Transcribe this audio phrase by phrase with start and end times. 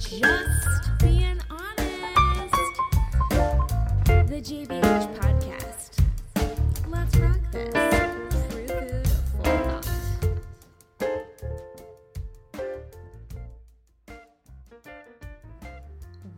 [0.00, 2.54] Just being honest.
[4.08, 6.00] The JBH podcast.
[6.88, 7.74] Let's rock this.
[8.48, 9.88] True food for thought.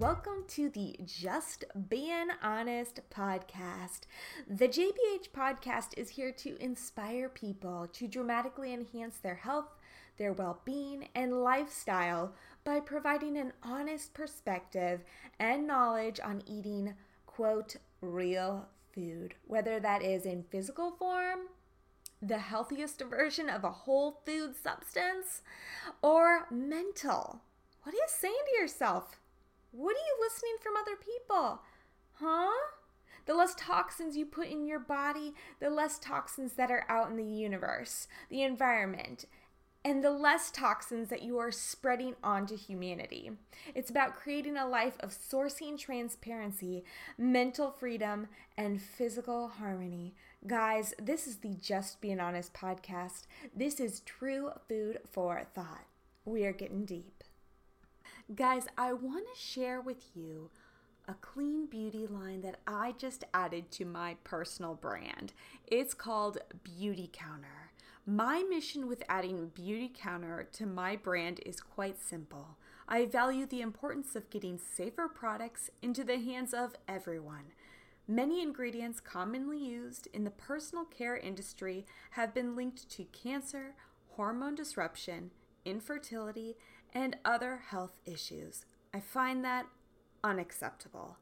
[0.01, 4.01] Welcome to the Just Being Honest podcast.
[4.49, 9.77] The JBH podcast is here to inspire people to dramatically enhance their health,
[10.19, 12.35] their well being, and lifestyle
[12.65, 15.01] by providing an honest perspective
[15.39, 16.95] and knowledge on eating,
[17.27, 21.41] quote, real food, whether that is in physical form,
[22.21, 25.43] the healthiest version of a whole food substance,
[26.03, 27.41] or mental.
[27.83, 29.19] What are you saying to yourself?
[29.73, 31.63] What are you listening from other people?
[32.15, 32.51] Huh?
[33.25, 37.17] The less toxins you put in your body, the less toxins that are out in
[37.17, 39.27] the universe, the environment,
[39.85, 43.33] and the less toxins that you are spreading onto humanity.
[43.75, 46.85] It's about creating a life of sourcing transparency,
[47.19, 50.15] mental freedom, and physical harmony.
[50.47, 53.23] Guys, this is the Just Being Honest podcast.
[53.55, 55.87] This is true food for thought.
[56.25, 57.25] We are getting deep.
[58.35, 60.51] Guys, I want to share with you
[61.09, 65.33] a clean beauty line that I just added to my personal brand.
[65.67, 67.62] It's called Beautycounter.
[68.07, 72.59] My mission with adding Beautycounter to my brand is quite simple.
[72.89, 77.53] I value the importance of getting safer products into the hands of everyone.
[78.09, 83.77] Many ingredients commonly used in the personal care industry have been linked to cancer,
[84.17, 85.31] hormone disruption,
[85.65, 86.57] infertility,
[86.93, 88.65] and other health issues.
[88.93, 89.67] I find that
[90.25, 91.19] unacceptable.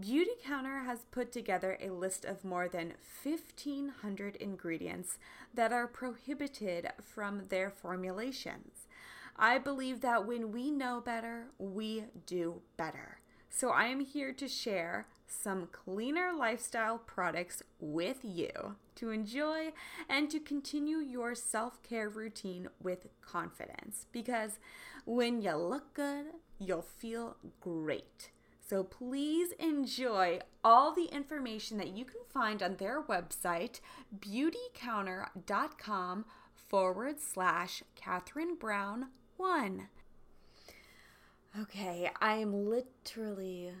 [0.00, 5.18] Beauty Counter has put together a list of more than 1,500 ingredients
[5.52, 8.86] that are prohibited from their formulations.
[9.36, 13.18] I believe that when we know better, we do better.
[13.50, 19.72] So I am here to share some cleaner lifestyle products with you to enjoy
[20.08, 24.06] and to continue your self care routine with confidence.
[24.12, 24.60] Because
[25.06, 26.26] when you look good,
[26.60, 28.30] you'll feel great.
[28.68, 33.80] So please enjoy all the information that you can find on their website,
[34.18, 39.06] beautycounter.com forward slash Catherine Brown
[39.38, 39.88] 1.
[41.62, 43.72] Okay, I am literally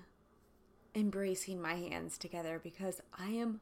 [0.94, 3.60] embracing my hands together because I am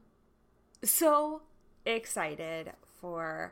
[0.81, 1.41] so
[1.85, 2.71] excited
[3.01, 3.51] for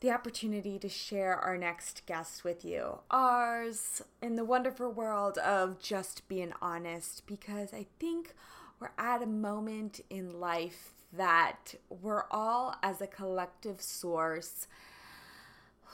[0.00, 3.00] the opportunity to share our next guest with you.
[3.10, 8.34] Ours in the wonderful world of just being honest because I think
[8.78, 14.66] we're at a moment in life that we're all as a collective source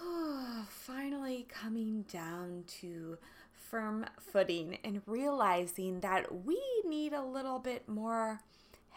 [0.68, 3.18] finally coming down to
[3.52, 8.40] firm footing and realizing that we need a little bit more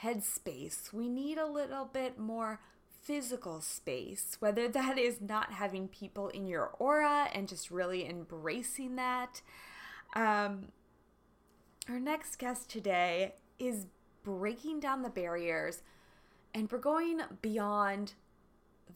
[0.02, 0.92] headspace.
[0.92, 2.60] We need a little bit more
[3.06, 8.96] physical space, whether that is not having people in your aura and just really embracing
[8.96, 9.42] that.
[10.16, 10.70] Um,
[11.88, 13.86] our next guest today is
[14.24, 15.84] breaking down the barriers
[16.54, 18.14] and we're going beyond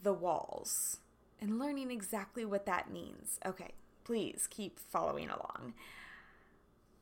[0.01, 0.97] the walls
[1.39, 3.39] and learning exactly what that means.
[3.45, 5.73] Okay, please keep following along.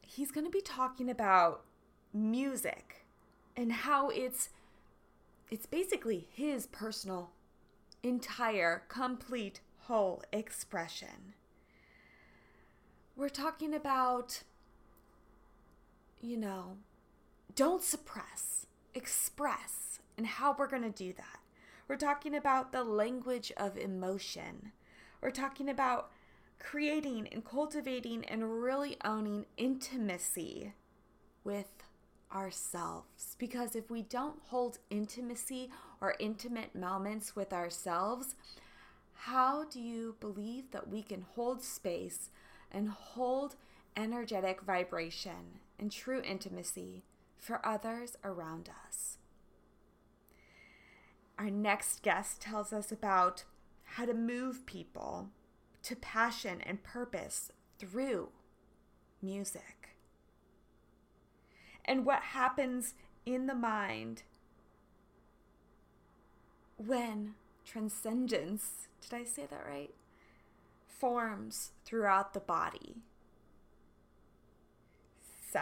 [0.02, 1.64] He's going to be talking about
[2.14, 3.06] music
[3.56, 4.50] and how it's
[5.50, 7.32] it's basically his personal
[8.04, 11.34] entire complete whole expression.
[13.16, 14.44] We're talking about
[16.22, 16.78] you know,
[17.56, 21.40] don't suppress, express, and how we're going to do that.
[21.88, 24.72] We're talking about the language of emotion.
[25.22, 26.12] We're talking about
[26.60, 30.74] creating and cultivating and really owning intimacy
[31.44, 31.68] with
[32.34, 33.36] ourselves.
[33.38, 35.70] Because if we don't hold intimacy
[36.02, 38.36] or intimate moments with ourselves,
[39.14, 42.30] how do you believe that we can hold space
[42.72, 43.56] and hold
[43.96, 47.04] energetic vibration and true intimacy
[47.38, 49.18] for others around us?
[51.40, 53.44] Our next guest tells us about
[53.84, 55.30] how to move people
[55.84, 58.30] to passion and purpose through
[59.22, 59.87] music.
[61.88, 62.94] And what happens
[63.26, 64.24] in the mind
[66.78, 67.36] when
[67.66, 69.94] transcendence, did I say that right?
[70.88, 72.98] Forms throughout the body.
[75.52, 75.62] So,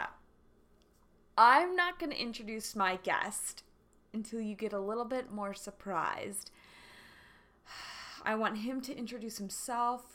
[1.38, 3.64] I'm not going to introduce my guest
[4.14, 6.52] until you get a little bit more surprised.
[8.26, 10.15] I want him to introduce himself.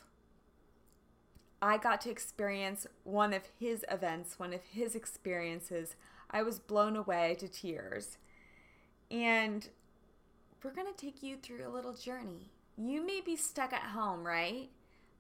[1.62, 5.94] I got to experience one of his events, one of his experiences,
[6.30, 8.16] I was blown away to tears.
[9.10, 9.68] And
[10.62, 12.50] we're going to take you through a little journey.
[12.78, 14.70] You may be stuck at home, right?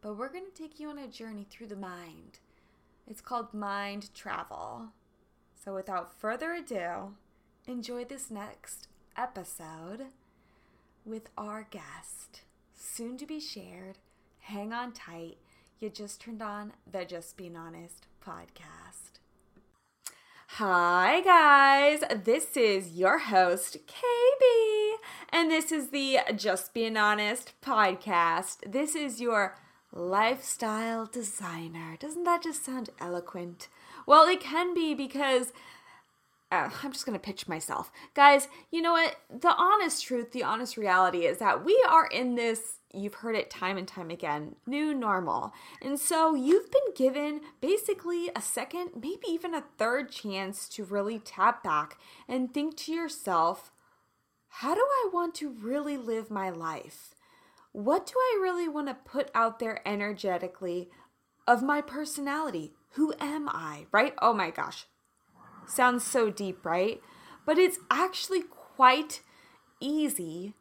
[0.00, 2.38] But we're going to take you on a journey through the mind.
[3.06, 4.88] It's called mind travel.
[5.62, 7.16] So, without further ado,
[7.66, 10.06] enjoy this next episode
[11.04, 12.42] with our guest,
[12.74, 13.98] soon to be shared.
[14.38, 15.36] Hang on tight.
[15.80, 19.18] You just turned on the Just Being Honest podcast.
[20.58, 22.02] Hi, guys.
[22.22, 24.94] This is your host, KB,
[25.30, 28.58] and this is the Just Being Honest podcast.
[28.70, 29.56] This is your
[29.90, 31.96] lifestyle designer.
[31.98, 33.68] Doesn't that just sound eloquent?
[34.04, 35.54] Well, it can be because
[36.52, 37.90] uh, I'm just going to pitch myself.
[38.12, 39.16] Guys, you know what?
[39.30, 43.50] The honest truth, the honest reality is that we are in this, you've heard it
[43.50, 45.52] time and time again, new normal.
[45.82, 51.18] And so you've been given basically a second, maybe even a third chance to really
[51.18, 51.98] tap back
[52.28, 53.72] and think to yourself,
[54.48, 57.14] how do I want to really live my life?
[57.72, 60.90] What do I really want to put out there energetically
[61.46, 62.72] of my personality?
[62.94, 63.86] Who am I?
[63.92, 64.14] Right?
[64.20, 64.86] Oh my gosh.
[65.66, 67.00] Sounds so deep, right?
[67.46, 69.20] But it's actually quite
[69.78, 70.54] easy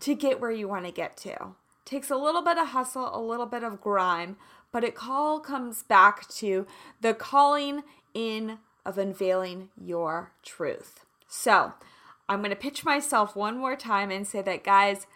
[0.00, 1.54] to get where you want to get to.
[1.84, 4.36] Takes a little bit of hustle, a little bit of grime,
[4.72, 6.66] but it all comes back to
[7.00, 7.82] the calling
[8.12, 11.04] in of unveiling your truth.
[11.28, 11.74] So,
[12.28, 15.06] I'm going to pitch myself one more time and say that, guys,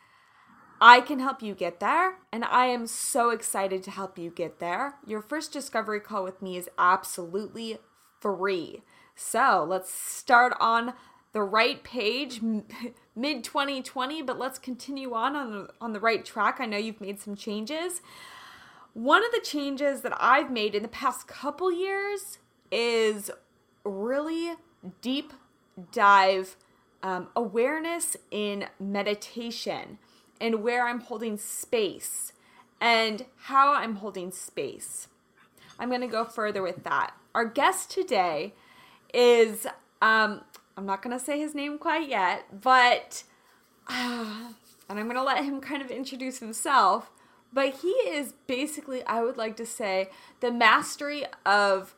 [0.81, 4.61] I can help you get there, and I am so excited to help you get
[4.61, 4.95] there.
[5.07, 7.79] Your first discovery call with me is absolutely
[8.21, 8.83] free.
[9.15, 10.95] So let's start on
[11.33, 12.41] the right page,
[13.17, 16.57] mid 2020, but let's continue on on the, on the right track.
[16.61, 18.01] I know you've made some changes.
[18.93, 22.39] One of the changes that I've made in the past couple years
[22.73, 23.31] is
[23.85, 24.55] really
[25.01, 25.33] deep
[25.93, 26.57] dive
[27.03, 29.99] um, awareness in meditation
[30.41, 32.33] and where I'm holding space
[32.81, 35.09] and how I'm holding space.
[35.79, 37.13] I'm going to go further with that.
[37.35, 38.55] Our guest today
[39.15, 39.67] is,
[40.03, 40.43] um,
[40.77, 43.25] I'm not going to say his name quite yet, but,
[43.89, 44.53] uh,
[44.89, 47.11] and I'm going to let him kind of introduce himself.
[47.53, 51.95] But he is basically, I would like to say, the mastery of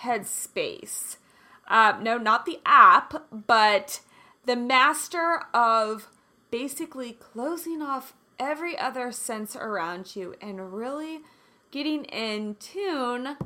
[0.00, 1.16] headspace.
[1.66, 4.00] Uh, no, not the app, but
[4.44, 6.08] the master of
[6.50, 11.20] basically closing off every other sense around you and really
[11.70, 13.36] getting in tune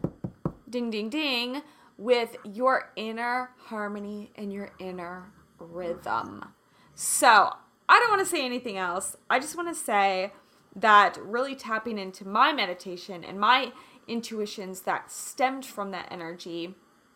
[0.68, 1.62] ding, ding, ding,
[1.98, 6.52] with your inner harmony and your inner rhythm.
[6.94, 7.52] So,
[7.88, 9.16] I don't want to say anything else.
[9.28, 10.32] I just want to say
[10.76, 13.72] that really tapping into my meditation and my
[14.06, 16.74] intuitions that stemmed from that energy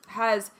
[0.09, 0.51] has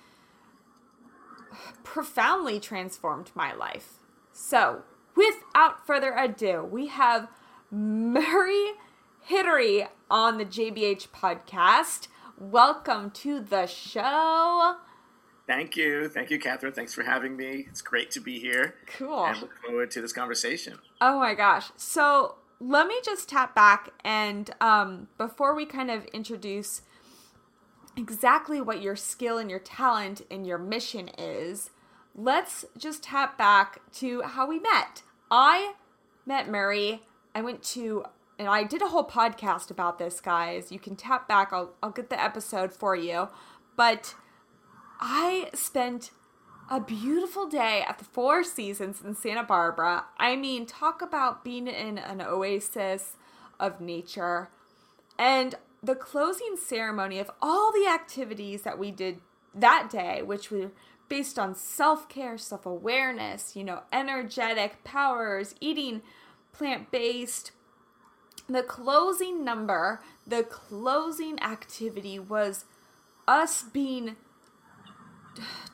[1.83, 3.99] profoundly transformed my life.
[4.33, 4.83] So,
[5.17, 7.29] without further ado, we have
[7.71, 8.73] Murray
[9.29, 12.09] Hidary on the JBH podcast
[12.51, 14.77] welcome to the show.
[15.47, 16.09] Thank you.
[16.09, 16.73] Thank you, Catherine.
[16.73, 17.67] Thanks for having me.
[17.69, 18.75] It's great to be here.
[18.87, 19.27] Cool.
[19.27, 20.79] And look forward to this conversation.
[21.01, 21.71] Oh my gosh.
[21.77, 26.83] So let me just tap back and um, before we kind of introduce
[27.97, 31.71] exactly what your skill and your talent and your mission is,
[32.15, 35.03] let's just tap back to how we met.
[35.31, 35.75] I
[36.25, 37.03] met Murray.
[37.35, 38.05] I went to
[38.39, 40.73] and I did a whole podcast about this, guys.
[40.73, 41.53] You can tap back.
[41.53, 43.29] I'll I'll get the episode for you.
[43.77, 44.15] But
[45.01, 46.11] I spent
[46.71, 50.07] a beautiful day at the Four Seasons in Santa Barbara.
[50.19, 53.17] I mean, talk about being in an oasis
[53.61, 54.49] of nature.
[55.19, 59.21] And the closing ceremony of all the activities that we did
[59.55, 60.71] that day, which were
[61.09, 66.03] based on self care, self awareness, you know, energetic powers, eating
[66.53, 67.53] plant based,
[68.55, 72.65] the closing number, the closing activity was
[73.27, 74.17] us being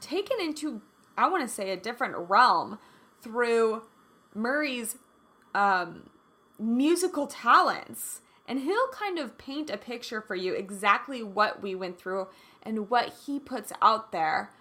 [0.01, 0.83] taken into,
[1.17, 2.79] I want to say, a different realm
[3.23, 3.83] through
[4.35, 4.97] Murray's
[5.55, 6.11] um,
[6.59, 8.21] musical talents.
[8.47, 12.29] And he'll kind of paint a picture for you exactly what we went through
[12.63, 14.53] and what he puts out there.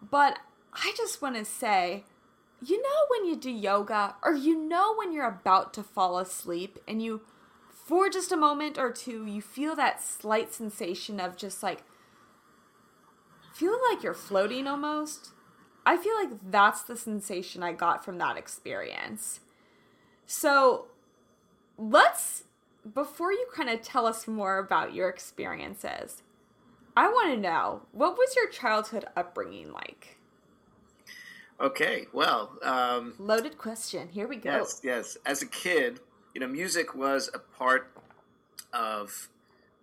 [0.00, 0.38] But
[0.72, 2.04] I just want to say,
[2.64, 6.78] you know, when you do yoga, or you know, when you're about to fall asleep
[6.88, 7.20] and you
[7.84, 11.82] for just a moment or two, you feel that slight sensation of just like
[13.52, 15.32] feeling like you're floating almost.
[15.84, 19.40] I feel like that's the sensation I got from that experience.
[20.26, 20.86] So
[21.76, 22.44] let's
[22.94, 26.22] before you kind of tell us more about your experiences,
[26.96, 30.16] I want to know what was your childhood upbringing like?
[31.60, 34.08] Okay, well, um, loaded question.
[34.08, 34.50] Here we go.
[34.50, 35.16] Yes, yes.
[35.26, 36.00] As a kid,
[36.34, 37.90] you know, music was a part
[38.72, 39.28] of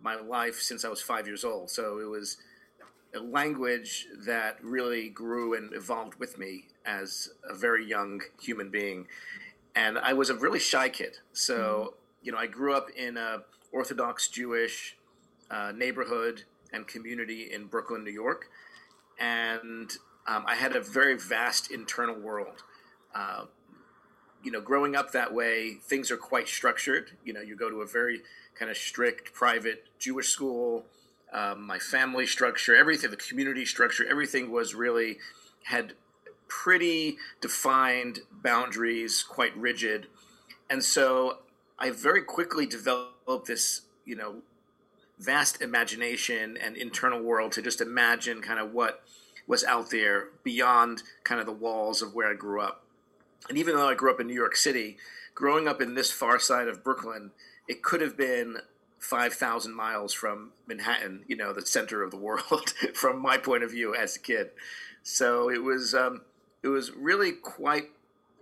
[0.01, 1.69] my life since I was five years old.
[1.69, 2.37] So it was
[3.15, 9.07] a language that really grew and evolved with me as a very young human being.
[9.75, 11.17] And I was a really shy kid.
[11.31, 11.95] So, mm-hmm.
[12.23, 14.97] you know, I grew up in a Orthodox Jewish
[15.49, 16.43] uh, neighborhood
[16.73, 18.49] and community in Brooklyn, New York.
[19.19, 19.91] And
[20.27, 22.63] um, I had a very vast internal world.
[23.13, 23.45] Uh,
[24.43, 27.11] you know, growing up that way, things are quite structured.
[27.23, 28.21] You know, you go to a very
[28.55, 30.85] kind of strict private Jewish school.
[31.33, 35.17] Um, my family structure, everything, the community structure, everything was really
[35.63, 35.93] had
[36.47, 40.07] pretty defined boundaries, quite rigid.
[40.69, 41.39] And so
[41.79, 44.41] I very quickly developed this, you know,
[45.17, 49.03] vast imagination and internal world to just imagine kind of what
[49.47, 52.83] was out there beyond kind of the walls of where I grew up.
[53.49, 54.97] And even though I grew up in New York City,
[55.35, 57.31] growing up in this far side of Brooklyn,
[57.67, 58.57] it could have been
[58.99, 63.71] 5,000 miles from Manhattan, you know, the center of the world, from my point of
[63.71, 64.51] view as a kid.
[65.03, 66.21] So it was, um,
[66.61, 67.89] it was really quite,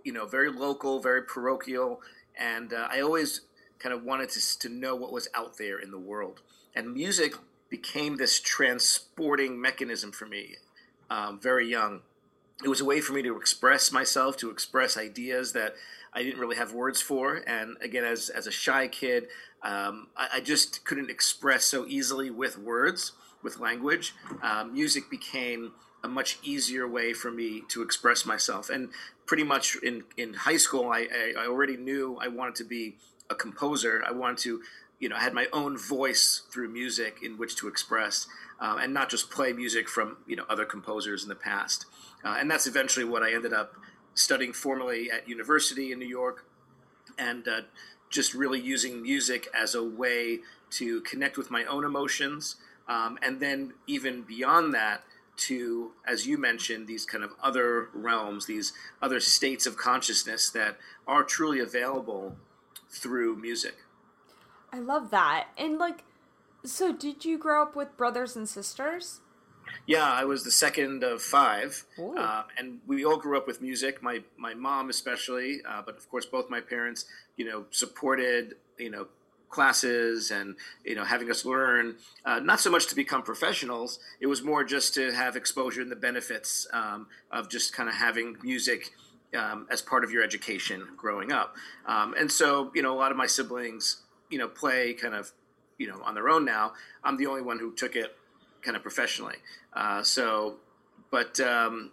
[0.04, 2.00] you know, very local, very parochial.
[2.38, 3.42] And uh, I always
[3.78, 6.42] kind of wanted to, to know what was out there in the world.
[6.74, 7.34] And music
[7.70, 10.56] became this transporting mechanism for me
[11.10, 12.00] um, very young.
[12.62, 15.74] It was a way for me to express myself, to express ideas that
[16.12, 17.36] I didn't really have words for.
[17.46, 19.28] And again, as, as a shy kid,
[19.62, 23.12] um, I, I, just couldn't express so easily with words,
[23.42, 24.14] with language.
[24.42, 28.70] Um, music became a much easier way for me to express myself.
[28.70, 28.88] And
[29.26, 32.96] pretty much in, in high school, I, I, I already knew I wanted to be
[33.28, 34.02] a composer.
[34.06, 34.62] I wanted to,
[35.00, 38.28] you know, I had my own voice through music in which to express
[38.60, 41.86] uh, and not just play music from you know other composers in the past.
[42.22, 43.74] Uh, and that's eventually what I ended up
[44.14, 46.44] studying formally at university in New York,
[47.18, 47.62] and uh,
[48.10, 50.40] just really using music as a way
[50.72, 55.02] to connect with my own emotions, um, and then even beyond that
[55.36, 60.76] to, as you mentioned, these kind of other realms, these other states of consciousness that
[61.06, 62.36] are truly available
[62.90, 63.76] through music.
[64.72, 65.48] I love that.
[65.58, 66.04] And like
[66.64, 69.20] so, did you grow up with brothers and sisters?
[69.86, 74.02] Yeah, I was the second of five, uh, and we all grew up with music.
[74.02, 78.90] My my mom especially, uh, but of course both my parents, you know, supported you
[78.90, 79.06] know
[79.50, 84.28] classes and you know having us learn uh, not so much to become professionals it
[84.28, 88.36] was more just to have exposure and the benefits um, of just kind of having
[88.44, 88.92] music
[89.36, 93.10] um, as part of your education growing up um, and so you know a lot
[93.10, 95.32] of my siblings you know play kind of
[95.78, 96.72] you know on their own now.
[97.04, 98.16] I'm the only one who took it
[98.62, 99.36] kind of professionally.
[99.72, 100.56] Uh, so,
[101.10, 101.90] but um,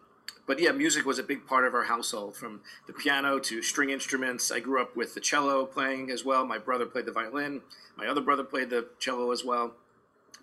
[0.48, 3.90] but yeah, music was a big part of our household, from the piano to string
[3.90, 4.52] instruments.
[4.52, 6.46] I grew up with the cello playing as well.
[6.46, 7.62] My brother played the violin.
[7.98, 9.74] My other brother played the cello as well.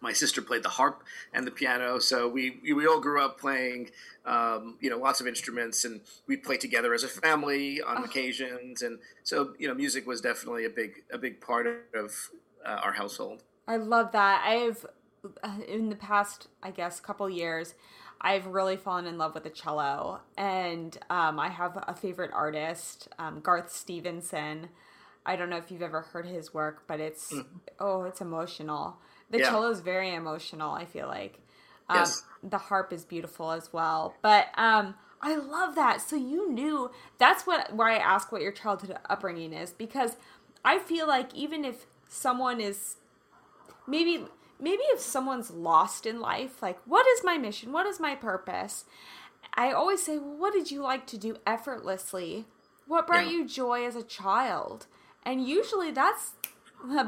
[0.05, 1.99] My sister played the harp and the piano.
[1.99, 3.91] So we we all grew up playing,
[4.27, 8.05] um, you know, lots of instruments, and we played together as a family on oh.
[8.05, 8.83] occasions.
[8.83, 12.31] And so you know, music was definitely a big a big part of
[12.65, 13.43] uh, our household.
[13.67, 14.45] I love that.
[14.47, 14.85] I've
[15.43, 17.75] uh, in the past, I guess, couple years,
[18.21, 23.09] I've really fallen in love with the cello, and um, I have a favorite artist,
[23.19, 24.69] um, Garth Stevenson.
[25.27, 27.47] I don't know if you've ever heard his work, but it's mm.
[27.79, 28.99] oh, it's emotional.
[29.35, 29.50] The yeah.
[29.50, 30.71] cello is very emotional.
[30.71, 31.41] I feel like
[31.88, 32.23] um, yes.
[32.41, 36.00] the harp is beautiful as well, but um, I love that.
[36.00, 40.17] So you knew that's what why I ask what your childhood upbringing is because
[40.64, 42.95] I feel like even if someone is
[43.88, 44.25] maybe
[44.61, 47.73] maybe if someone's lost in life, like what is my mission?
[47.73, 48.85] What is my purpose?
[49.55, 52.45] I always say, well, what did you like to do effortlessly?
[52.87, 53.33] What brought yeah.
[53.33, 54.87] you joy as a child?
[55.26, 56.35] And usually that's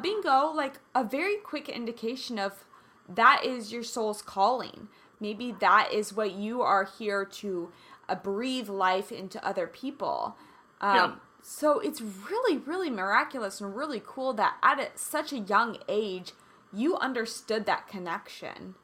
[0.03, 2.65] bingo, like a very quick indication of
[3.09, 4.89] that is your soul's calling.
[5.21, 7.73] Maybe that is what you are here to
[8.09, 10.37] uh, breathe life into other people.
[10.81, 11.15] Um, yeah.
[11.43, 16.33] So it's really, really miraculous and really cool that at a, such a young age,
[16.73, 18.75] you understood that connection.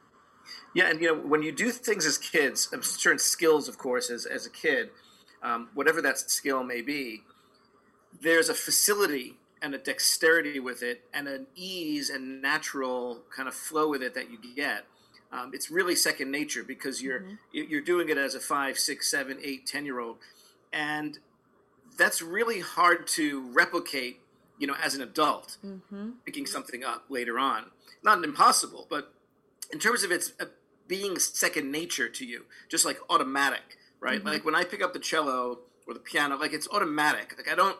[0.73, 4.25] Yeah, and you know, when you do things as kids, certain skills, of course, as,
[4.25, 4.89] as a kid,
[5.41, 7.23] um, whatever that skill may be,
[8.21, 13.55] there's a facility and a dexterity with it and an ease and natural kind of
[13.55, 14.85] flow with it that you get.
[15.31, 17.35] Um, it's really second nature because you're mm-hmm.
[17.51, 20.17] you're doing it as a five, six, seven, eight, ten year old,
[20.71, 21.17] and
[21.97, 24.19] that's really hard to replicate
[24.57, 25.57] you know, as an adult,
[26.25, 27.65] picking something up later on.
[28.03, 29.13] Not impossible, but
[29.71, 30.45] in terms of its uh,
[30.87, 34.23] being second nature to you, just like automatic, right?
[34.23, 37.33] Like when I pick up the cello or the piano, like it's automatic.
[37.37, 37.77] Like I don't,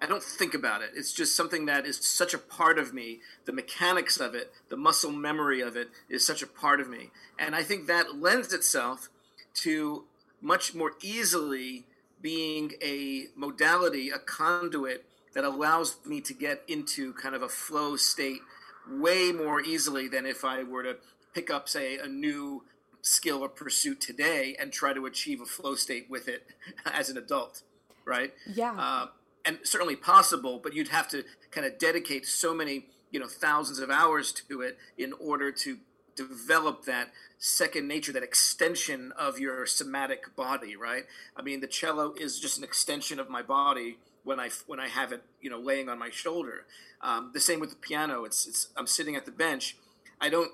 [0.00, 0.90] I don't think about it.
[0.94, 3.20] It's just something that is such a part of me.
[3.46, 7.10] The mechanics of it, the muscle memory of it is such a part of me.
[7.38, 9.08] And I think that lends itself
[9.54, 10.04] to
[10.42, 11.86] much more easily
[12.20, 17.96] being a modality, a conduit that allows me to get into kind of a flow
[17.96, 18.40] state
[18.88, 20.96] way more easily than if I were to
[21.34, 22.64] pick up, say, a new
[23.02, 26.46] skill or pursuit today and try to achieve a flow state with it
[26.86, 27.62] as an adult,
[28.04, 28.32] right?
[28.52, 28.72] Yeah.
[28.72, 29.06] Uh,
[29.46, 33.78] and certainly possible, but you'd have to kind of dedicate so many, you know, thousands
[33.78, 35.78] of hours to it in order to
[36.16, 41.04] develop that second nature, that extension of your somatic body, right?
[41.36, 44.88] I mean, the cello is just an extension of my body when I when I
[44.88, 46.64] have it, you know, laying on my shoulder.
[47.00, 48.24] Um, the same with the piano.
[48.24, 49.76] It's it's I'm sitting at the bench.
[50.20, 50.50] I don't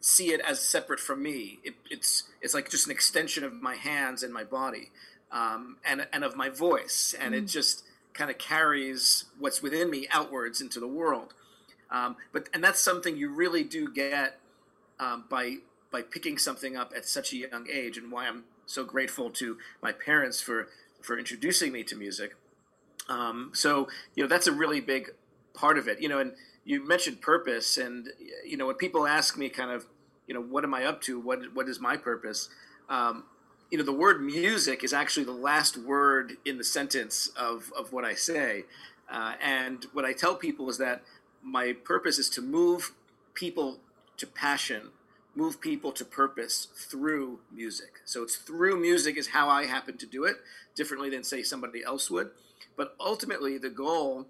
[0.00, 1.58] see it as separate from me.
[1.64, 4.90] It, it's it's like just an extension of my hands and my body,
[5.32, 7.82] um, and and of my voice, and it just
[8.14, 11.34] kind of carries what's within me outwards into the world.
[11.90, 14.38] Um, but and that's something you really do get
[15.00, 15.56] um, by
[15.90, 19.56] by picking something up at such a young age, and why I'm so grateful to
[19.82, 20.68] my parents for
[21.00, 22.34] for introducing me to music.
[23.08, 25.10] Um, so you know that's a really big
[25.54, 26.00] part of it.
[26.00, 26.32] You know, and
[26.64, 28.10] you mentioned purpose, and
[28.44, 29.86] you know when people ask me, kind of,
[30.26, 31.18] you know, what am I up to?
[31.18, 32.50] What what is my purpose?
[33.70, 37.92] You know, the word music is actually the last word in the sentence of of
[37.92, 38.64] what I say,
[39.10, 41.02] uh, and what I tell people is that
[41.42, 42.92] my purpose is to move
[43.34, 43.78] people
[44.16, 44.90] to passion
[45.38, 48.00] move people to purpose through music.
[48.04, 50.36] So it's through music is how I happen to do it,
[50.74, 52.30] differently than say somebody else would.
[52.76, 54.26] But ultimately, the goal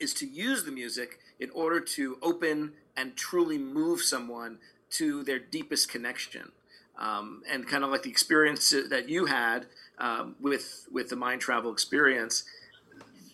[0.00, 4.58] is to use the music in order to open and truly move someone
[4.92, 6.52] to their deepest connection.
[6.98, 9.66] Um, and kind of like the experience that you had
[9.98, 12.44] um, with with the mind travel experience,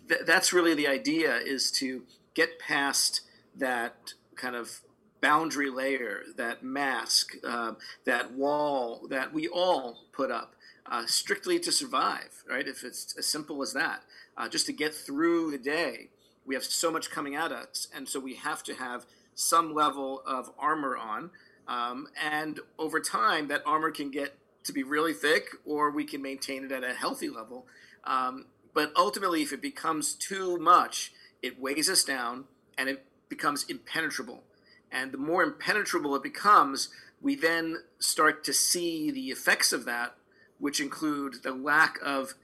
[0.08, 2.02] th- that's really the idea: is to
[2.34, 3.22] get past
[3.56, 4.80] that kind of
[5.20, 7.72] boundary layer, that mask, uh,
[8.04, 10.54] that wall that we all put up
[10.86, 12.66] uh, strictly to survive, right?
[12.66, 14.02] If it's as simple as that,
[14.36, 16.08] uh, just to get through the day.
[16.46, 20.22] We have so much coming at us, and so we have to have some level
[20.26, 21.30] of armor on.
[21.68, 26.22] Um, and over time, that armor can get to be really thick, or we can
[26.22, 27.66] maintain it at a healthy level.
[28.04, 32.44] Um, but ultimately, if it becomes too much, it weighs us down
[32.76, 34.42] and it becomes impenetrable.
[34.90, 36.88] And the more impenetrable it becomes,
[37.20, 40.14] we then start to see the effects of that,
[40.58, 42.34] which include the lack of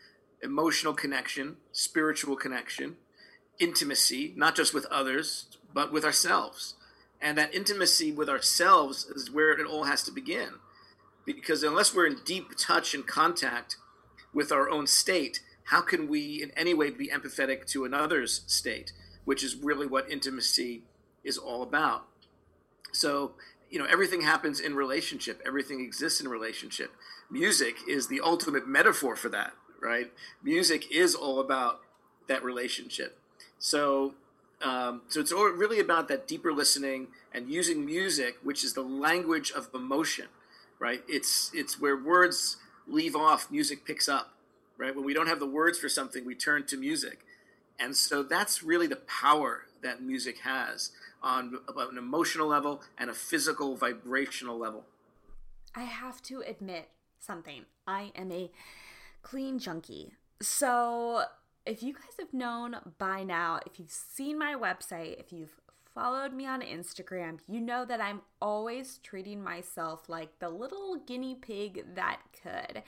[0.42, 2.96] emotional connection, spiritual connection,
[3.58, 6.73] intimacy, not just with others, but with ourselves.
[7.24, 10.56] And that intimacy with ourselves is where it all has to begin.
[11.24, 13.78] Because unless we're in deep touch and contact
[14.34, 18.92] with our own state, how can we in any way be empathetic to another's state,
[19.24, 20.82] which is really what intimacy
[21.24, 22.04] is all about?
[22.92, 23.32] So,
[23.70, 26.92] you know, everything happens in relationship, everything exists in relationship.
[27.30, 30.12] Music is the ultimate metaphor for that, right?
[30.42, 31.80] Music is all about
[32.28, 33.18] that relationship.
[33.58, 34.12] So,
[34.64, 38.82] um, so it's all really about that deeper listening and using music, which is the
[38.82, 40.26] language of emotion,
[40.78, 41.02] right?
[41.06, 44.32] It's it's where words leave off, music picks up,
[44.78, 44.96] right?
[44.96, 47.20] When we don't have the words for something, we turn to music,
[47.78, 53.14] and so that's really the power that music has on an emotional level and a
[53.14, 54.84] physical vibrational level.
[55.74, 56.88] I have to admit
[57.20, 57.64] something.
[57.86, 58.50] I am a
[59.22, 60.12] clean junkie.
[60.40, 61.24] So,
[61.66, 65.54] if you guys have known by now, if you've seen my website, if you've
[65.94, 71.36] followed me on Instagram, you know that I'm always treating myself like the little guinea
[71.36, 72.82] pig that could.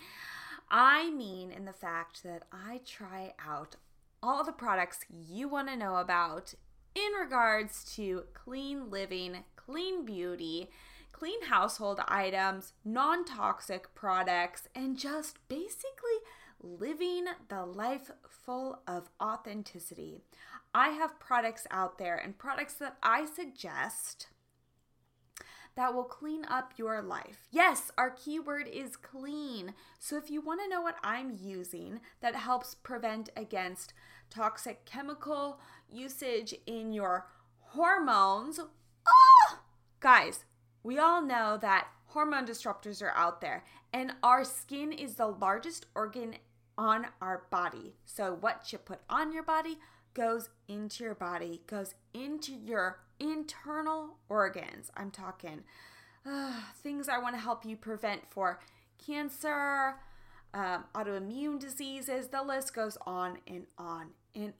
[0.70, 3.76] I mean, in the fact that I try out
[4.22, 6.54] all the products you want to know about
[6.94, 10.68] in regards to clean living, clean beauty,
[11.12, 16.18] clean household items, non toxic products, and just basically
[16.60, 20.20] living the life full of authenticity.
[20.74, 24.28] I have products out there and products that I suggest
[25.76, 27.48] that will clean up your life.
[27.50, 29.74] Yes, our keyword is clean.
[29.98, 33.92] So if you want to know what I'm using that helps prevent against
[34.30, 37.26] toxic chemical usage in your
[37.60, 38.58] hormones.
[39.06, 39.58] Oh!
[40.00, 40.44] Guys,
[40.82, 45.86] we all know that hormone disruptors are out there, and our skin is the largest
[45.94, 46.36] organ
[46.78, 47.94] on our body.
[48.04, 49.78] So, what you put on your body,
[50.16, 54.90] goes into your body, goes into your internal organs.
[54.96, 55.62] I'm talking
[56.24, 58.60] uh, things I want to help you prevent for
[59.04, 59.96] cancer,
[60.54, 62.28] um, autoimmune diseases.
[62.28, 64.54] The list goes on and on and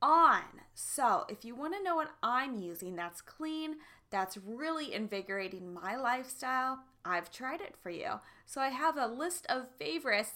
[0.00, 0.42] on.
[0.74, 3.76] So, if you want to know what I'm using that's clean,
[4.10, 8.20] that's really invigorating my lifestyle, I've tried it for you.
[8.46, 10.32] So, I have a list of favorites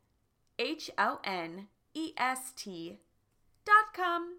[0.59, 2.99] H O N E S T
[3.65, 4.39] dot com.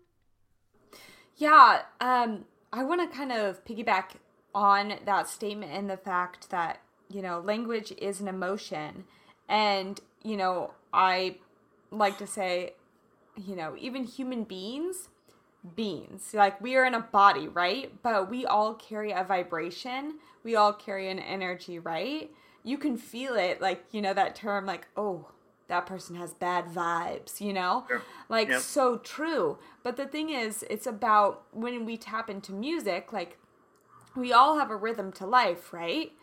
[1.38, 4.16] Yeah, um, I want to kind of piggyback
[4.54, 6.82] on that statement and the fact that,
[7.14, 9.06] you know, language is an emotion.
[9.48, 11.38] And, you know, I
[11.92, 12.74] like to say,
[13.38, 15.10] you know, even human beings,
[15.76, 17.92] beings, like we are in a body, right?
[18.02, 22.32] But we all carry a vibration, we all carry an energy, right?
[22.64, 25.28] You can feel it, like, you know, that term, like, oh,
[25.68, 27.86] that person has bad vibes, you know?
[27.88, 28.02] Sure.
[28.30, 28.62] Like, yep.
[28.62, 29.58] so true.
[29.84, 33.38] But the thing is, it's about when we tap into music, like,
[34.16, 36.14] we all have a rhythm to life, right?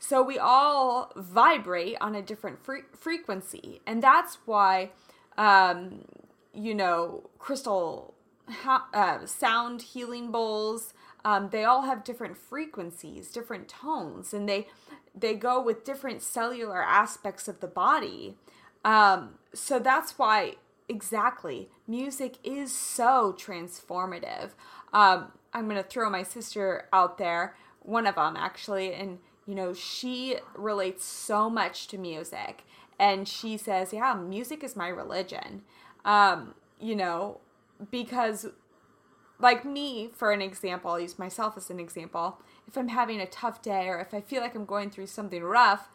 [0.00, 3.82] So we all vibrate on a different fre- frequency.
[3.86, 4.90] And that's why,
[5.36, 6.06] um,
[6.54, 8.14] you know, crystal
[8.48, 14.66] ha- uh, sound healing bowls, um, they all have different frequencies, different tones, and they
[15.14, 18.36] they go with different cellular aspects of the body.
[18.84, 20.54] Um, so that's why
[20.88, 24.50] exactly music is so transformative.
[24.94, 29.18] Um, I'm gonna throw my sister out there, one of them actually, and
[29.50, 32.62] you know she relates so much to music,
[33.00, 35.62] and she says, "Yeah, music is my religion."
[36.04, 37.40] Um, you know,
[37.90, 38.46] because
[39.40, 42.38] like me, for an example, I'll use myself as an example.
[42.68, 45.42] If I'm having a tough day or if I feel like I'm going through something
[45.42, 45.88] rough,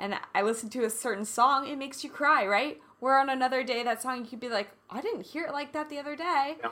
[0.00, 2.80] and I listen to a certain song, it makes you cry, right?
[2.98, 5.72] Where on another day, that song, you could be like, I didn't hear it like
[5.74, 6.56] that the other day.
[6.60, 6.70] Yeah.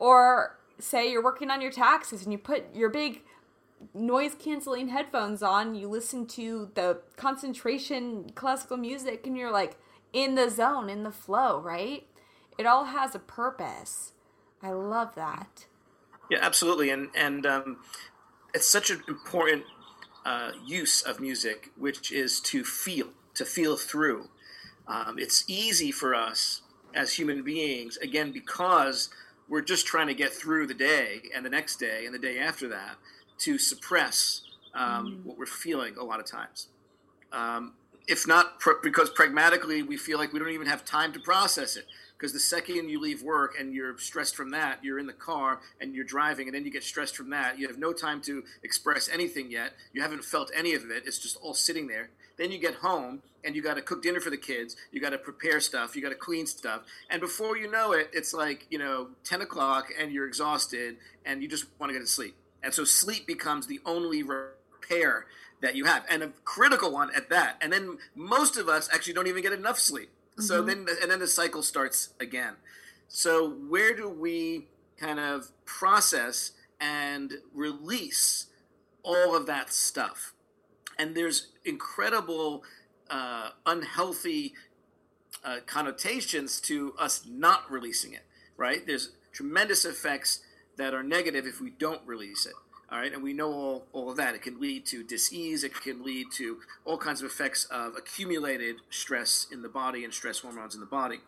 [0.00, 3.22] Or say you're working on your taxes and you put your big
[3.94, 9.76] noise canceling headphones on, you listen to the concentration classical music, and you're like
[10.12, 12.06] in the zone, in the flow, right?
[12.58, 14.12] It all has a purpose.
[14.62, 15.66] I love that.
[16.30, 17.78] Yeah, absolutely, and and um,
[18.54, 19.64] it's such an important
[20.24, 24.28] uh, use of music, which is to feel, to feel through.
[24.88, 26.62] Um, it's easy for us
[26.94, 29.10] as human beings, again, because
[29.48, 32.38] we're just trying to get through the day and the next day and the day
[32.38, 32.96] after that,
[33.38, 34.42] to suppress
[34.74, 35.26] um, mm.
[35.26, 36.68] what we're feeling a lot of times.
[37.32, 37.74] Um,
[38.06, 41.76] if not pr- because pragmatically we feel like we don't even have time to process
[41.76, 45.12] it because the second you leave work and you're stressed from that, you're in the
[45.12, 47.58] car and you're driving, and then you get stressed from that.
[47.58, 49.72] You have no time to express anything yet.
[49.92, 51.02] You haven't felt any of it.
[51.06, 52.10] It's just all sitting there.
[52.38, 54.76] Then you get home and you got to cook dinner for the kids.
[54.92, 55.94] You got to prepare stuff.
[55.94, 56.82] You got to clean stuff.
[57.10, 61.42] And before you know it, it's like, you know, 10 o'clock and you're exhausted and
[61.42, 62.34] you just want to get to sleep.
[62.62, 65.26] And so sleep becomes the only repair
[65.62, 67.56] that you have, and a critical one at that.
[67.60, 70.10] And then most of us actually don't even get enough sleep.
[70.38, 70.84] So mm-hmm.
[70.84, 72.56] then, and then the cycle starts again.
[73.08, 78.46] So where do we kind of process and release
[79.02, 80.34] all of that stuff?
[80.98, 82.62] And there's incredible
[83.08, 84.52] uh, unhealthy
[85.44, 88.24] uh, connotations to us not releasing it.
[88.58, 88.86] Right?
[88.86, 90.40] There's tremendous effects
[90.76, 92.54] that are negative if we don't release it.
[92.90, 94.36] All right, and we know all, all of that.
[94.36, 95.64] It can lead to disease.
[95.64, 100.14] It can lead to all kinds of effects of accumulated stress in the body and
[100.14, 101.18] stress hormones in the body.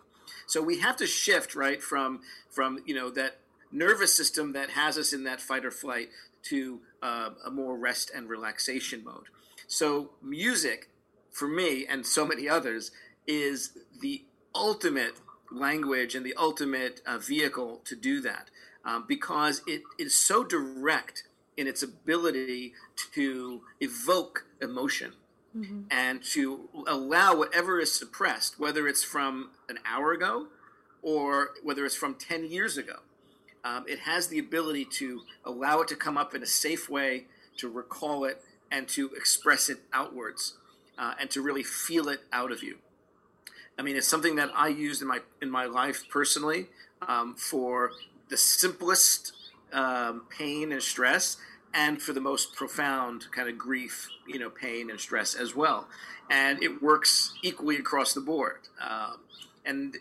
[0.46, 3.38] So we have to shift right from from you know that
[3.72, 6.10] nervous system that has us in that fight or flight
[6.44, 9.26] to uh, a more rest and relaxation mode.
[9.66, 10.88] So music,
[11.30, 12.92] for me and so many others,
[13.26, 14.22] is the
[14.54, 15.14] ultimate
[15.50, 18.48] language and the ultimate uh, vehicle to do that
[18.84, 21.24] um, because it is so direct
[21.56, 22.72] in its ability
[23.14, 25.12] to evoke emotion
[25.56, 25.82] mm-hmm.
[25.90, 30.46] and to allow whatever is suppressed, whether it's from an hour ago
[31.02, 33.00] or whether it's from 10 years ago.
[33.64, 37.24] Um, it has the ability to allow it to come up in a safe way,
[37.56, 40.54] to recall it, and to express it outwards,
[40.96, 42.78] uh, and to really feel it out of you.
[43.78, 46.66] I mean, it's something that I used in my in my life personally
[47.06, 47.92] um, for
[48.28, 49.32] the simplest
[49.72, 51.36] um, pain and stress,
[51.74, 55.88] and for the most profound kind of grief, you know, pain and stress as well.
[56.30, 58.68] And it works equally across the board.
[58.80, 59.18] Um,
[59.64, 60.00] And uh,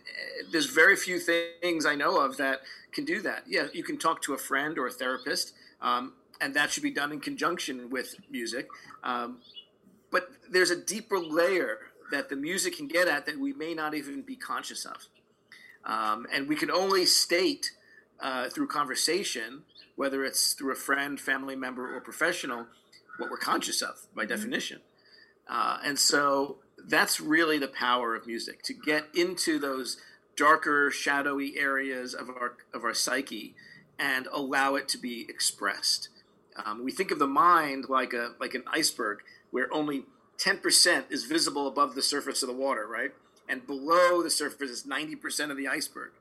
[0.52, 2.62] there's very few things I know of that
[2.96, 3.44] can do that.
[3.48, 6.96] Yeah, you can talk to a friend or a therapist, um, and that should be
[7.02, 8.66] done in conjunction with music.
[9.04, 9.42] Um,
[10.10, 11.80] but there's a deeper layer
[12.12, 15.00] that the music can get at that we may not even be conscious of.
[15.84, 17.66] Um, and we can only state
[18.20, 19.64] uh, through conversation,
[19.96, 22.68] whether it's through a friend, family member, or professional,
[23.18, 24.30] what we're conscious of by mm-hmm.
[24.30, 24.82] definition.
[25.50, 29.98] Uh, and so that's really the power of music to get into those
[30.36, 33.56] darker, shadowy areas of our of our psyche
[33.98, 36.10] and allow it to be expressed.
[36.64, 39.20] Um, we think of the mind like a like an iceberg
[39.52, 40.04] where only
[40.38, 43.12] 10% is visible above the surface of the water, right?
[43.50, 46.12] And below the surface is 90% of the iceberg.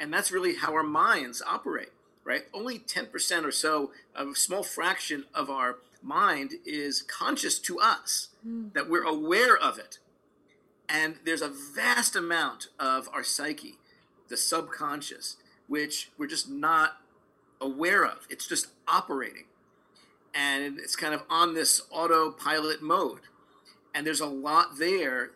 [0.00, 1.92] And that's really how our minds operate,
[2.24, 2.44] right?
[2.54, 8.72] Only 10% or so, a small fraction of our mind is conscious to us, mm.
[8.72, 9.98] that we're aware of it.
[10.88, 13.76] And there's a vast amount of our psyche,
[14.28, 15.36] the subconscious,
[15.68, 16.96] which we're just not
[17.60, 18.26] aware of.
[18.30, 19.44] It's just operating.
[20.34, 23.20] And it's kind of on this autopilot mode.
[23.94, 25.32] And there's a lot there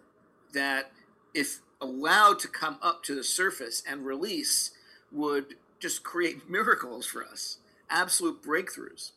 [0.54, 0.90] that,
[1.34, 4.72] if allowed to come up to the surface and release,
[5.12, 7.58] would just create miracles for us,
[7.90, 9.12] absolute breakthroughs.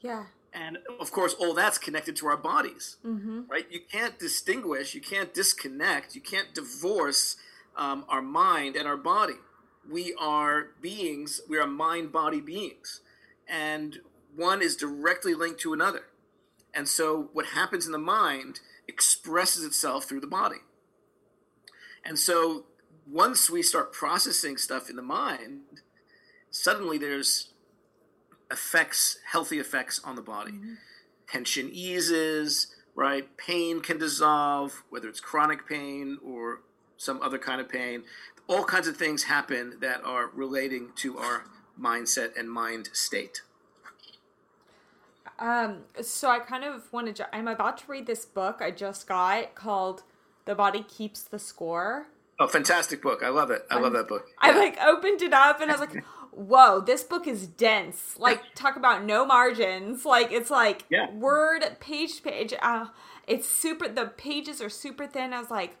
[0.00, 0.24] Yeah.
[0.52, 3.42] And of course, all that's connected to our bodies, mm-hmm.
[3.50, 3.66] right?
[3.70, 7.36] You can't distinguish, you can't disconnect, you can't divorce
[7.76, 9.34] um, our mind and our body.
[9.88, 13.00] We are beings, we are mind body beings.
[13.46, 13.98] And
[14.34, 16.04] one is directly linked to another.
[16.74, 20.58] And so, what happens in the mind expresses itself through the body.
[22.04, 22.64] And so,
[23.06, 25.82] once we start processing stuff in the mind,
[26.50, 27.52] suddenly there's
[28.50, 30.52] effects, healthy effects on the body.
[30.52, 30.74] Mm-hmm.
[31.28, 33.36] Tension eases, right?
[33.36, 36.60] Pain can dissolve, whether it's chronic pain or
[36.96, 38.04] some other kind of pain.
[38.48, 41.44] All kinds of things happen that are relating to our
[41.80, 43.42] mindset and mind state.
[45.38, 47.34] Um, so I kind of wanted to.
[47.34, 50.02] I'm about to read this book I just got called
[50.48, 52.08] "The Body Keeps the Score."
[52.40, 53.22] Oh, fantastic book!
[53.22, 53.66] I love it.
[53.70, 54.26] I love that book.
[54.38, 56.04] I like opened it up and I was like,
[56.38, 58.16] whoa, this book is dense.
[58.18, 60.04] Like, talk about no margins.
[60.04, 61.10] Like, it's like yeah.
[61.10, 62.54] word, page, page.
[62.62, 62.86] Uh,
[63.26, 65.32] it's super, the pages are super thin.
[65.32, 65.76] I was like,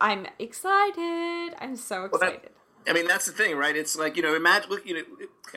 [0.00, 1.54] I'm excited.
[1.60, 2.12] I'm so excited.
[2.12, 3.76] Well, that, I mean, that's the thing, right?
[3.76, 5.02] It's like, you know, imagine, look, you know,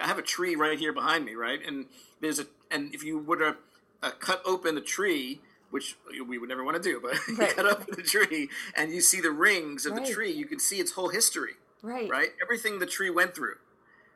[0.01, 1.59] I have a tree right here behind me, right?
[1.65, 1.87] And
[2.21, 3.57] there's a, and if you were to
[4.03, 5.41] uh, cut open the tree,
[5.77, 5.95] which
[6.27, 7.49] we would never want to do, but right.
[7.49, 10.05] you cut open the tree and you see the rings of right.
[10.05, 11.53] the tree, you can see its whole history.
[11.81, 12.09] Right.
[12.09, 12.29] Right?
[12.41, 13.55] Everything the tree went through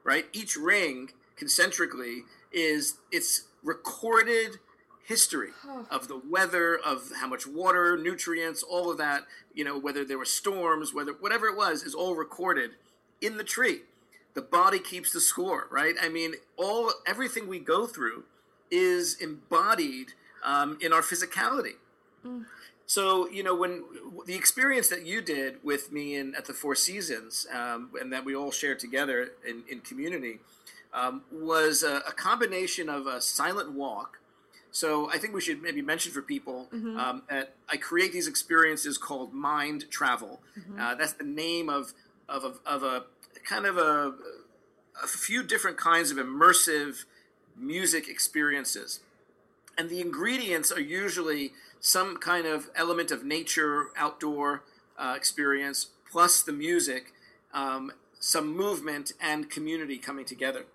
[0.04, 0.26] right?
[0.34, 4.58] Each ring concentrically is its recorded
[5.04, 5.50] history
[5.90, 10.18] of the weather, of how much water, nutrients, all of that, you know, whether there
[10.18, 12.72] were storms, whether whatever it was, is all recorded
[13.20, 13.82] in the tree.
[14.34, 15.96] The body keeps the score, right?
[16.02, 18.24] I mean, all everything we go through
[18.70, 21.76] is embodied um, in our physicality.
[22.26, 22.46] Mm.
[22.86, 23.84] So you know when
[24.26, 28.26] the experience that you did with me in at the Four Seasons, um, and that
[28.26, 30.40] we all shared together in, in community,
[30.94, 34.20] um, was a, a, combination of a silent walk.
[34.72, 36.98] So I think we should maybe mention for people mm-hmm.
[36.98, 40.42] um, that I create these experiences called mind travel.
[40.58, 40.80] Mm-hmm.
[40.80, 41.94] Uh, that's the name of
[42.28, 43.04] of a, of a
[43.44, 44.14] kind of a,
[45.04, 47.06] a few different kinds of immersive
[47.58, 49.02] music experiences,
[49.82, 54.62] and the ingredients are usually some kind of element of nature, outdoor
[54.96, 57.14] uh, experience, plus the music,
[57.52, 60.66] um, some movement and community coming together.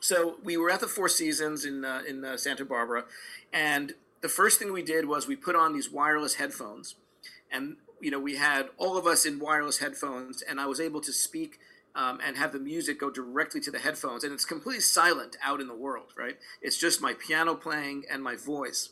[0.00, 3.04] So we were at the Four Seasons in uh, in uh, Santa Barbara,
[3.52, 6.96] and the first thing we did was we put on these wireless headphones,
[7.48, 11.00] and you know we had all of us in wireless headphones, and I was able
[11.02, 11.60] to speak
[11.94, 15.60] um, and have the music go directly to the headphones, and it's completely silent out
[15.60, 16.38] in the world, right?
[16.62, 18.90] It's just my piano playing and my voice.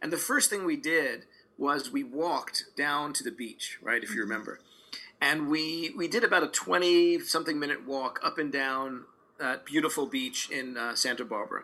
[0.00, 1.26] And the first thing we did
[1.56, 4.30] was we walked down to the beach, right, if you mm-hmm.
[4.30, 4.60] remember.
[5.20, 9.04] And we, we did about a 20 something minute walk up and down
[9.38, 11.62] that beautiful beach in uh, Santa Barbara,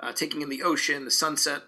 [0.00, 1.62] uh, taking in the ocean, the sunset.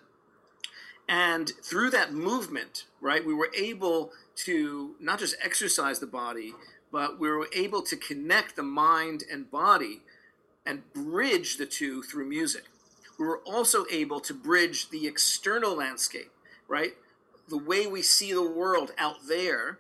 [1.09, 6.53] And through that movement, right, we were able to not just exercise the body,
[6.93, 10.01] but we were able to connect the mind and body
[10.65, 12.65] and bridge the two through music
[13.19, 16.31] we were also able to bridge the external landscape,
[16.69, 16.95] right?
[17.49, 19.79] The way we see the world out there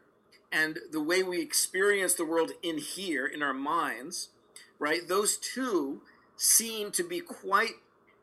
[0.50, 4.28] and the way we experience the world in here, in our minds,
[4.78, 5.06] right?
[5.06, 6.02] Those two
[6.36, 7.74] seem to be quite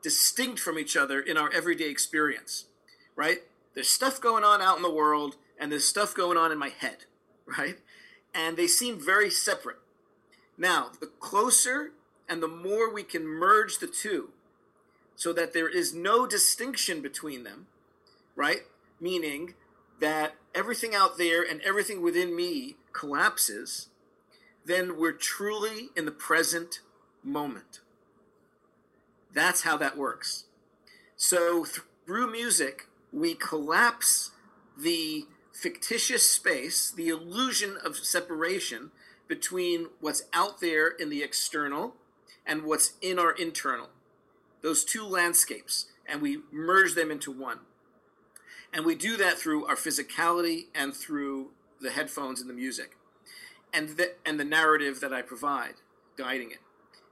[0.02, 2.66] distinct from each other in our everyday experience,
[3.14, 3.38] right?
[3.74, 6.70] There's stuff going on out in the world, and there's stuff going on in my
[6.70, 7.04] head,
[7.58, 7.78] right?
[8.34, 9.78] And they seem very separate.
[10.58, 11.92] Now, the closer
[12.28, 14.30] and the more we can merge the two
[15.16, 17.66] so that there is no distinction between them,
[18.34, 18.62] right?
[19.00, 19.54] Meaning
[20.00, 23.88] that everything out there and everything within me collapses,
[24.64, 26.80] then we're truly in the present
[27.22, 27.80] moment.
[29.32, 30.44] That's how that works.
[31.16, 34.30] So through music, we collapse
[34.76, 38.90] the fictitious space, the illusion of separation
[39.28, 41.94] between what's out there in the external
[42.44, 43.88] and what's in our internal.
[44.60, 47.60] Those two landscapes, and we merge them into one.
[48.72, 52.96] And we do that through our physicality and through the headphones and the music
[53.72, 55.74] and the, and the narrative that I provide
[56.16, 56.58] guiding it.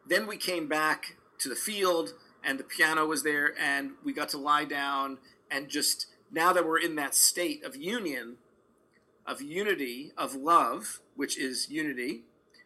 [0.06, 4.28] Then we came back to the field and the piano was there and we got
[4.30, 5.18] to lie down
[5.50, 8.36] and just now that we're in that state of union
[9.26, 12.22] of unity of love which is unity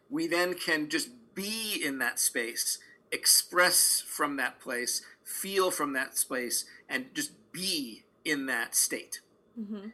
[0.09, 2.79] we then can just be in that space
[3.11, 9.21] express from that place feel from that space and just be in that state
[9.59, 9.89] mm-hmm.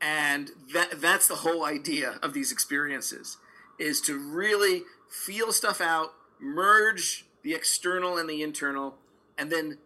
[0.00, 3.36] and that that's the whole idea of these experiences
[3.78, 8.96] is to really feel stuff out merge the external and the internal
[9.38, 9.78] and then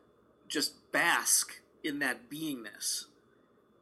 [0.48, 3.04] just bask in that beingness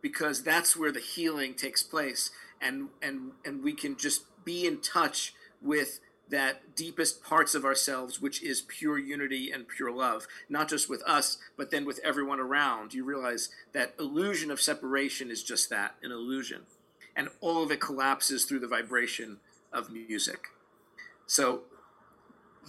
[0.05, 2.31] because that's where the healing takes place.
[2.61, 8.21] And and and we can just be in touch with that deepest parts of ourselves
[8.21, 10.27] which is pure unity and pure love.
[10.47, 12.93] Not just with us but then with everyone around.
[12.93, 16.67] You realize that illusion of separation is just that an illusion.
[17.17, 19.38] And all of it collapses through the vibration
[19.73, 20.49] of music.
[21.27, 21.62] So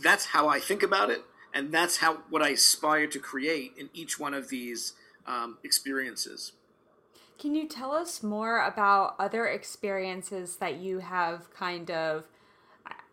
[0.01, 1.21] that's how i think about it
[1.53, 4.93] and that's how what I aspire to create in each one of these
[5.25, 6.51] um, experiences.
[7.37, 12.25] Can you tell us more about other experiences that you have kind of,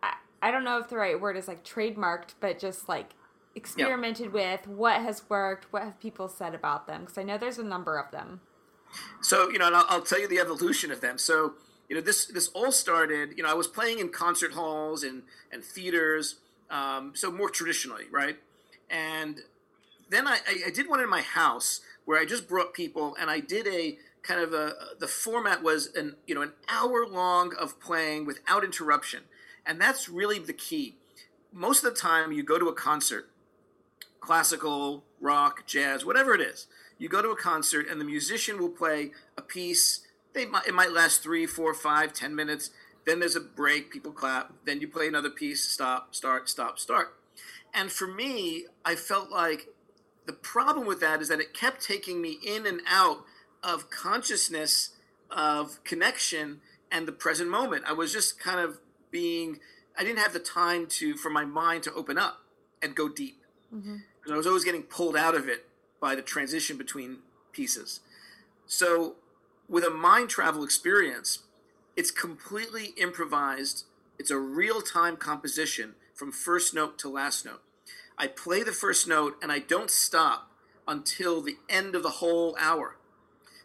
[0.01, 3.11] I, I don't know if the right word is like trademarked, but just like
[3.55, 4.67] experimented with?
[4.67, 5.71] What has worked?
[5.71, 7.01] What have people said about them?
[7.01, 8.41] Because I know there's a number of them.
[9.21, 11.17] So, you know, I'll, I'll tell you the evolution of them.
[11.17, 11.53] So,
[11.89, 13.33] you know, this this all started.
[13.35, 16.35] You know, I was playing in concert halls and and theaters,
[16.69, 18.37] um, so more traditionally, right?
[18.89, 19.41] And
[20.09, 23.39] then I, I did one in my house where I just brought people and I
[23.39, 27.79] did a kind of a the format was an you know an hour long of
[27.79, 29.23] playing without interruption,
[29.65, 30.95] and that's really the key.
[31.51, 33.29] Most of the time, you go to a concert,
[34.19, 36.67] classical, rock, jazz, whatever it is.
[36.97, 40.01] You go to a concert and the musician will play a piece.
[40.33, 42.71] They might, it might last three, four, five, ten minutes
[43.05, 44.53] then there's a break, people clap.
[44.65, 47.15] Then you play another piece, stop, start, stop, start.
[47.73, 49.67] And for me, I felt like
[50.25, 53.25] the problem with that is that it kept taking me in and out
[53.63, 54.91] of consciousness,
[55.31, 57.85] of connection, and the present moment.
[57.87, 59.59] I was just kind of being,
[59.97, 62.41] I didn't have the time to, for my mind to open up
[62.81, 63.41] and go deep.
[63.73, 63.97] Mm-hmm.
[64.31, 65.65] I was always getting pulled out of it
[65.99, 67.17] by the transition between
[67.51, 68.01] pieces.
[68.65, 69.15] So,
[69.69, 71.39] with a mind travel experience,
[71.95, 73.85] it's completely improvised.
[74.17, 77.61] It's a real time composition from first note to last note.
[78.17, 80.51] I play the first note and I don't stop
[80.87, 82.97] until the end of the whole hour.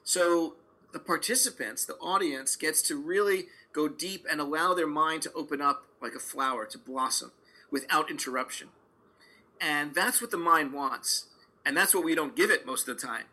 [0.09, 0.55] So
[0.95, 5.61] the participants, the audience, gets to really go deep and allow their mind to open
[5.61, 7.33] up like a flower, to blossom
[7.71, 8.69] without interruption.
[9.61, 11.27] And that's what the mind wants.
[11.63, 13.25] And that's what we don't give it most of the time.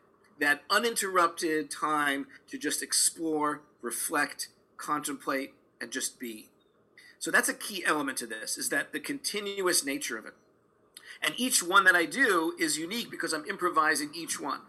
[0.42, 6.50] That uninterrupted time to just explore, reflect, contemplate, and just be.
[7.20, 10.34] So that's a key element to this is that the continuous nature of it.
[11.24, 14.60] And each one that I do is unique because I'm improvising each one.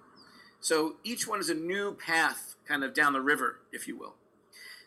[0.60, 4.14] So each one is a new path kind of down the river, if you will.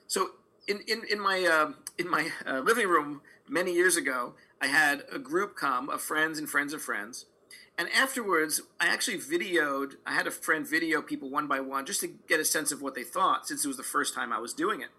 [0.07, 0.31] So
[0.67, 5.03] in, in, in my, uh, in my uh, living room many years ago, I had
[5.11, 7.25] a group come of friends and friends of friends.
[7.77, 12.01] And afterwards, I actually videoed, I had a friend video people one by one just
[12.01, 14.39] to get a sense of what they thought since it was the first time I
[14.39, 14.89] was doing it.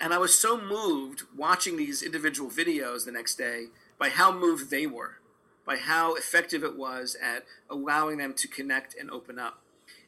[0.00, 3.66] And I was so moved watching these individual videos the next day
[3.98, 5.18] by how moved they were,
[5.66, 9.60] by how effective it was at allowing them to connect and open up.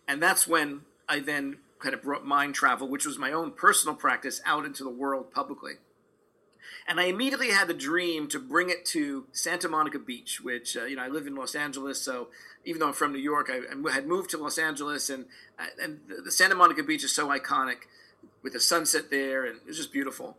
[0.07, 3.95] And that's when I then kind of brought mind travel, which was my own personal
[3.95, 5.75] practice, out into the world publicly.
[6.87, 10.85] And I immediately had the dream to bring it to Santa Monica Beach, which, uh,
[10.85, 12.01] you know, I live in Los Angeles.
[12.01, 12.29] So
[12.65, 15.27] even though I'm from New York, I, I had moved to Los Angeles, and,
[15.59, 17.87] uh, and the Santa Monica Beach is so iconic
[18.43, 20.37] with the sunset there, and it was just beautiful.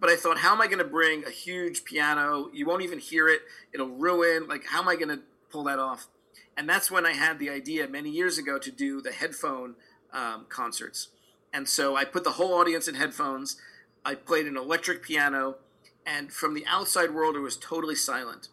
[0.00, 2.48] But I thought, how am I going to bring a huge piano?
[2.52, 3.42] You won't even hear it.
[3.72, 4.48] It'll ruin.
[4.48, 5.20] Like, how am I going to
[5.50, 6.08] pull that off?
[6.56, 9.74] And that's when I had the idea many years ago to do the headphone
[10.12, 11.08] um, concerts.
[11.52, 13.56] And so I put the whole audience in headphones.
[14.04, 15.56] I played an electric piano,
[16.06, 18.48] and from the outside world, it was totally silent.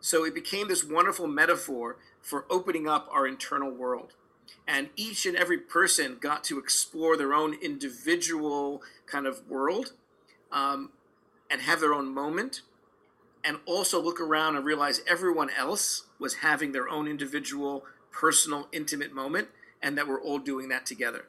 [0.00, 4.14] So it became this wonderful metaphor for opening up our internal world.
[4.66, 9.92] And each and every person got to explore their own individual kind of world
[10.52, 10.90] um,
[11.50, 12.62] and have their own moment.
[13.44, 19.14] And also look around and realize everyone else was having their own individual, personal, intimate
[19.14, 19.48] moment,
[19.80, 21.26] and that we're all doing that together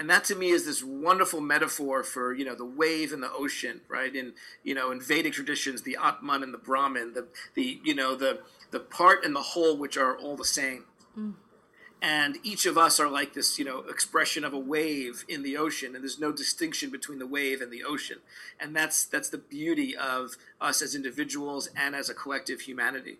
[0.00, 3.30] and that to me is this wonderful metaphor for you know the wave and the
[3.32, 4.32] ocean right in
[4.64, 8.40] you know in vedic traditions the atman and the brahman the the you know the
[8.70, 10.86] the part and the whole which are all the same
[11.16, 11.34] mm.
[12.02, 15.56] And each of us are like this you know expression of a wave in the
[15.56, 18.18] ocean and there's no distinction between the wave and the ocean
[18.58, 23.18] and that's that's the beauty of us as individuals and as a collective humanity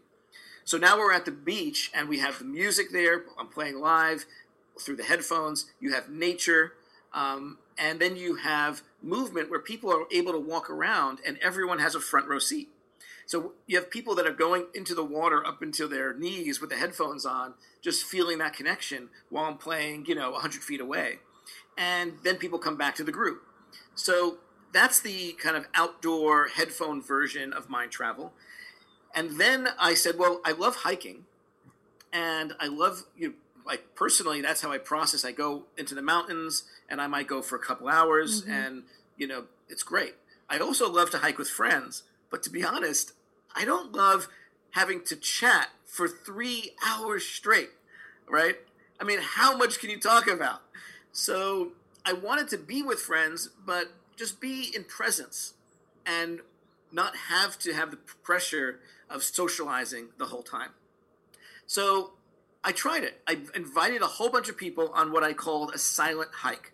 [0.64, 4.24] so now we're at the beach and we have the music there i'm playing live
[4.80, 5.66] through the headphones.
[5.80, 6.74] You have nature,
[7.12, 11.78] um, and then you have movement where people are able to walk around, and everyone
[11.78, 12.68] has a front row seat.
[13.30, 16.68] So you have people that are going into the water up until their knees with
[16.68, 21.20] the headphones on, just feeling that connection while I'm playing, you know, 100 feet away.
[21.78, 23.42] And then people come back to the group.
[23.94, 24.38] So
[24.72, 28.32] that's the kind of outdoor headphone version of mind travel.
[29.14, 31.26] And then I said, well, I love hiking
[32.12, 35.24] and I love you know, like personally, that's how I process.
[35.24, 38.50] I go into the mountains and I might go for a couple hours, mm-hmm.
[38.50, 38.82] and
[39.16, 40.16] you know, it's great.
[40.48, 43.12] I also love to hike with friends, but to be honest,
[43.55, 44.28] I don't love
[44.72, 47.70] having to chat for three hours straight,
[48.28, 48.57] right?
[49.01, 50.62] I mean, how much can you talk about?
[51.12, 51.72] So
[52.05, 55.55] I wanted to be with friends, but just be in presence
[56.07, 56.40] and
[56.92, 60.70] not have to have the pressure of socializing the whole time.
[61.66, 62.12] So
[62.62, 63.20] I tried it.
[63.26, 66.72] I invited a whole bunch of people on what I called a silent hike.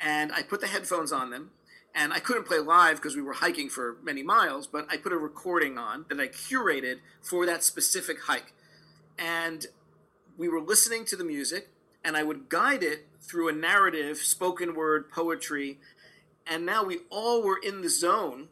[0.00, 1.50] And I put the headphones on them.
[1.94, 5.12] And I couldn't play live because we were hiking for many miles, but I put
[5.12, 8.52] a recording on that I curated for that specific hike.
[9.16, 9.66] And
[10.36, 11.68] we were listening to the music,
[12.04, 15.78] and I would guide it through a narrative, spoken word, poetry.
[16.46, 18.48] And now we all were in the zone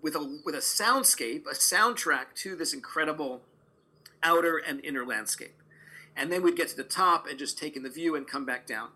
[0.00, 3.42] with a, with a soundscape, a soundtrack to this incredible
[4.22, 5.54] outer and inner landscape.
[6.16, 8.44] And then we'd get to the top and just take in the view and come
[8.44, 8.90] back down.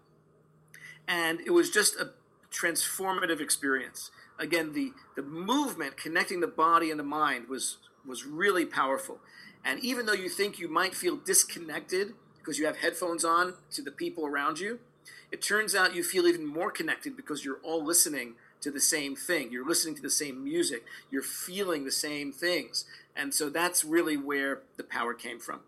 [1.09, 2.11] And it was just a
[2.57, 4.11] transformative experience.
[4.39, 9.19] Again, the, the movement connecting the body and the mind was, was really powerful.
[9.65, 13.83] And even though you think you might feel disconnected because you have headphones on to
[13.83, 14.79] the people around you,
[15.33, 19.17] it turns out you feel even more connected because you're all listening to the same
[19.17, 19.51] thing.
[19.51, 20.85] You're listening to the same music.
[21.11, 22.85] You're feeling the same things.
[23.15, 25.61] And so that's really where the power came from.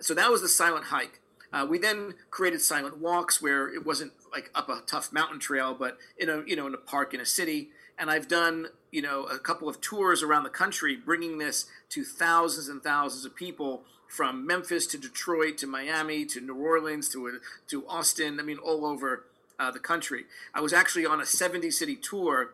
[0.00, 1.20] So that was the silent hike.
[1.52, 5.74] Uh, we then created silent walks where it wasn't like up a tough mountain trail,
[5.74, 7.70] but in a you know in a park in a city.
[7.98, 12.04] And I've done you know a couple of tours around the country, bringing this to
[12.04, 17.40] thousands and thousands of people from Memphis to Detroit to Miami to New Orleans to
[17.68, 18.38] to Austin.
[18.38, 19.24] I mean, all over
[19.58, 20.26] uh, the country.
[20.54, 22.50] I was actually on a 70 city tour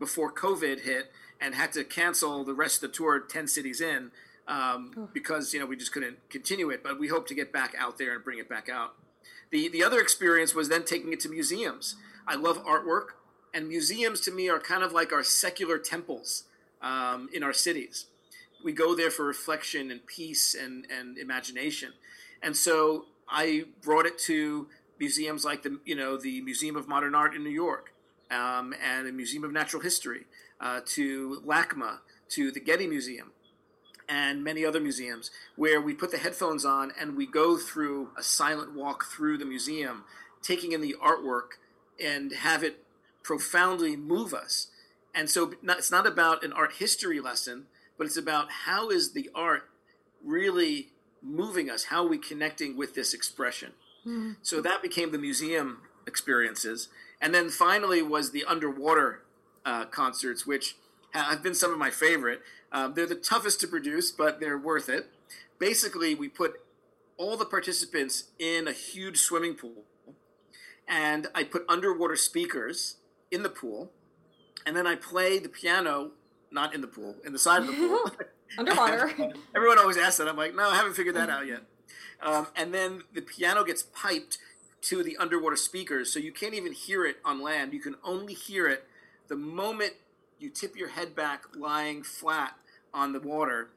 [0.00, 4.10] before COVID hit, and had to cancel the rest of the tour 10 cities in
[4.48, 7.74] um, because you know we just couldn't continue it but we hope to get back
[7.78, 8.94] out there and bring it back out
[9.50, 11.96] the the other experience was then taking it to museums.
[12.26, 13.14] I love artwork
[13.52, 16.44] and museums to me are kind of like our secular temples
[16.80, 18.06] um, in our cities.
[18.62, 21.92] We go there for reflection and peace and, and imagination.
[22.42, 24.66] And so i brought it to
[24.98, 27.92] museums like the you know the museum of modern art in new york
[28.30, 30.26] um, and the museum of natural history
[30.60, 31.98] uh, to LACMA,
[32.28, 33.32] to the Getty Museum,
[34.10, 38.22] and many other museums, where we put the headphones on and we go through a
[38.22, 40.04] silent walk through the museum,
[40.42, 41.58] taking in the artwork
[42.02, 42.82] and have it
[43.22, 44.66] profoundly move us.
[45.14, 49.30] And so it's not about an art history lesson, but it's about how is the
[49.34, 49.68] art
[50.24, 50.88] really
[51.22, 51.84] moving us?
[51.84, 53.72] How are we connecting with this expression?
[54.06, 54.32] Mm-hmm.
[54.42, 56.88] So that became the museum experiences.
[57.20, 59.22] And then finally was the underwater
[59.64, 60.76] uh, concerts, which
[61.12, 62.40] have been some of my favorite.
[62.72, 65.08] Um, they're the toughest to produce, but they're worth it.
[65.58, 66.60] Basically, we put
[67.16, 69.84] all the participants in a huge swimming pool,
[70.88, 72.96] and I put underwater speakers
[73.30, 73.92] in the pool,
[74.64, 76.12] and then I play the piano,
[76.50, 78.10] not in the pool, in the side of the pool.
[78.58, 79.12] Underwater.
[79.54, 80.26] Everyone always asks that.
[80.26, 81.60] I'm like, no, I haven't figured that out yet.
[82.20, 84.38] Um, and then the piano gets piped
[84.82, 87.72] to the underwater speakers, so you can't even hear it on land.
[87.72, 88.84] You can only hear it
[89.28, 89.92] the moment
[90.38, 92.54] you tip your head back lying flat
[92.92, 93.70] on the water,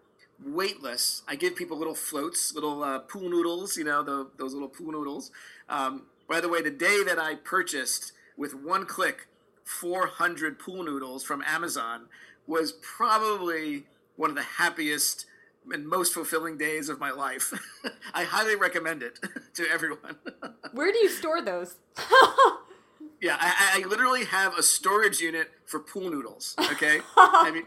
[0.43, 4.67] weightless, I give people little floats, little uh, pool noodles, you know, the, those little
[4.67, 5.31] pool noodles.
[5.69, 9.27] Um, by the way, the day that I purchased with one click
[9.63, 12.07] 400 pool noodles from Amazon
[12.47, 13.85] was probably
[14.15, 15.25] one of the happiest
[15.71, 17.53] and most fulfilling days of my life.
[18.13, 19.19] I highly recommend it
[19.55, 20.17] to everyone.
[20.73, 21.75] Where do you store those?
[23.21, 26.55] yeah, I, I, literally have a storage unit for pool noodles.
[26.71, 27.65] Okay, I mean,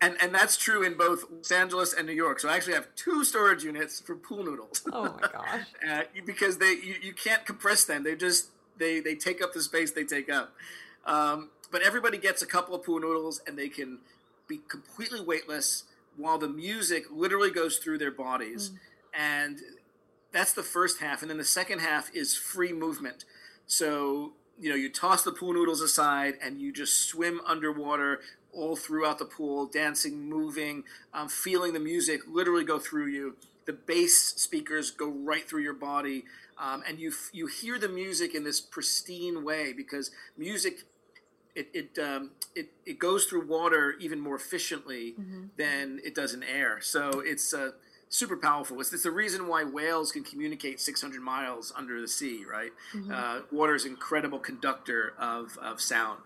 [0.00, 2.40] and and that's true in both Los Angeles and New York.
[2.40, 4.82] So I actually have two storage units for pool noodles.
[4.92, 5.66] Oh my gosh!
[5.88, 8.04] uh, because they you, you can't compress them.
[8.04, 10.52] They just they they take up the space they take up.
[11.04, 13.98] Um, but everybody gets a couple of pool noodles, and they can
[14.48, 15.84] be completely weightless
[16.16, 18.70] while the music literally goes through their bodies.
[18.70, 18.78] Mm.
[19.18, 19.60] And
[20.32, 21.22] that's the first half.
[21.22, 23.24] And then the second half is free movement.
[23.66, 28.20] So, you know, you toss the pool noodles aside and you just swim underwater
[28.56, 33.36] all throughout the pool, dancing, moving, um, feeling the music literally go through you.
[33.66, 36.24] The bass speakers go right through your body.
[36.58, 40.84] Um, and you, you hear the music in this pristine way because music
[41.56, 45.46] it it, um, it it goes through water even more efficiently mm-hmm.
[45.56, 46.80] than it does in air.
[46.80, 47.70] So it's uh,
[48.08, 48.78] super powerful.
[48.80, 52.44] It's, it's the reason why whales can communicate 600 miles under the sea.
[52.48, 52.72] Right?
[52.94, 53.10] Mm-hmm.
[53.12, 56.20] Uh, water is an incredible conductor of of sound.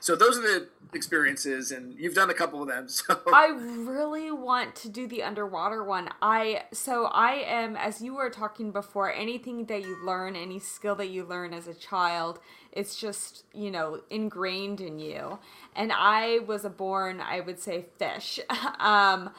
[0.00, 2.88] So those are the experiences, and you've done a couple of them.
[3.00, 6.10] So I really want to do the underwater one.
[6.20, 10.94] I so I am, as you were talking before, anything that you learn, any skill
[10.96, 12.40] that you learn as a child,
[12.72, 15.38] it's just you know ingrained in you.
[15.74, 18.40] And I was a born, I would say, fish.
[18.78, 19.30] um,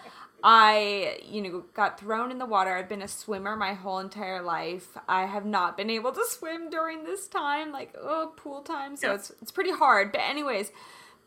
[0.44, 2.76] I, you know, got thrown in the water.
[2.76, 4.98] I've been a swimmer my whole entire life.
[5.08, 8.96] I have not been able to swim during this time, like oh, pool time.
[8.96, 9.16] So yeah.
[9.16, 10.12] it's it's pretty hard.
[10.12, 10.72] But anyways,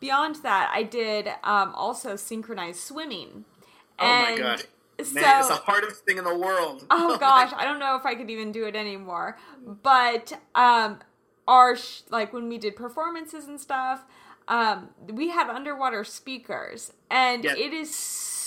[0.01, 3.45] beyond that, I did um, also synchronized swimming.
[3.99, 4.65] Oh and my god.
[4.99, 6.87] Man, so, it's the hardest thing in the world.
[6.91, 9.39] oh gosh, I don't know if I could even do it anymore.
[9.83, 11.01] But um,
[11.49, 14.05] our sh- like when we did performances and stuff,
[14.47, 18.44] um, we had underwater speakers, and it is so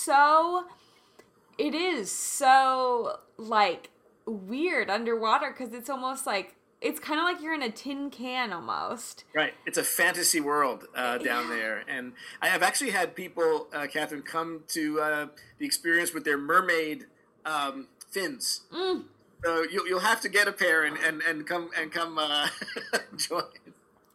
[1.57, 3.89] it is so like
[4.25, 8.53] weird underwater because it's almost like it's kind of like you're in a tin can
[8.53, 9.23] almost.
[9.33, 9.53] Right.
[9.65, 11.55] It's a fantasy world uh, down yeah.
[11.55, 11.83] there.
[11.87, 15.27] And I have actually had people, uh, Catherine, come to uh,
[15.57, 17.05] the experience with their mermaid
[17.45, 18.61] um, fins.
[18.71, 19.05] Mm.
[19.43, 22.47] So you'll, you'll have to get a pair and, and, and come and come uh,
[23.17, 23.43] join.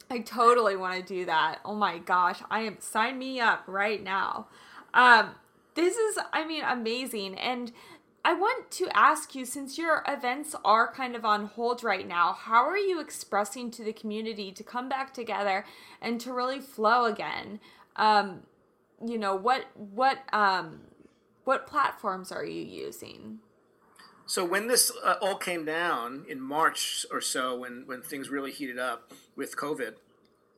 [0.08, 1.58] I totally want to do that.
[1.64, 2.40] Oh my gosh.
[2.48, 4.46] I am sign me up right now.
[4.94, 5.34] Um,
[5.74, 7.38] this is, I mean, amazing.
[7.38, 7.72] And
[8.24, 12.32] I want to ask you since your events are kind of on hold right now,
[12.32, 15.64] how are you expressing to the community to come back together
[16.00, 17.58] and to really flow again?
[17.96, 18.42] Um,
[19.04, 20.82] you know, what what um
[21.44, 23.40] what platforms are you using?
[24.26, 28.52] So when this uh, all came down in March or so when when things really
[28.52, 29.94] heated up with COVID,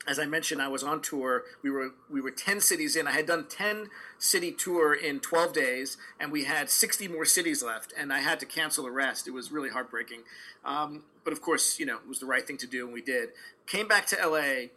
[0.06, 1.44] as I mentioned, I was on tour.
[1.62, 3.06] We were we were ten cities in.
[3.06, 3.88] I had done ten
[4.24, 7.92] city tour in twelve days, and we had sixty more cities left.
[7.96, 9.28] And I had to cancel the rest.
[9.28, 10.22] It was really heartbreaking.
[10.64, 13.02] Um, but of course, you know, it was the right thing to do, and we
[13.02, 13.30] did.
[13.66, 14.68] Came back to LA,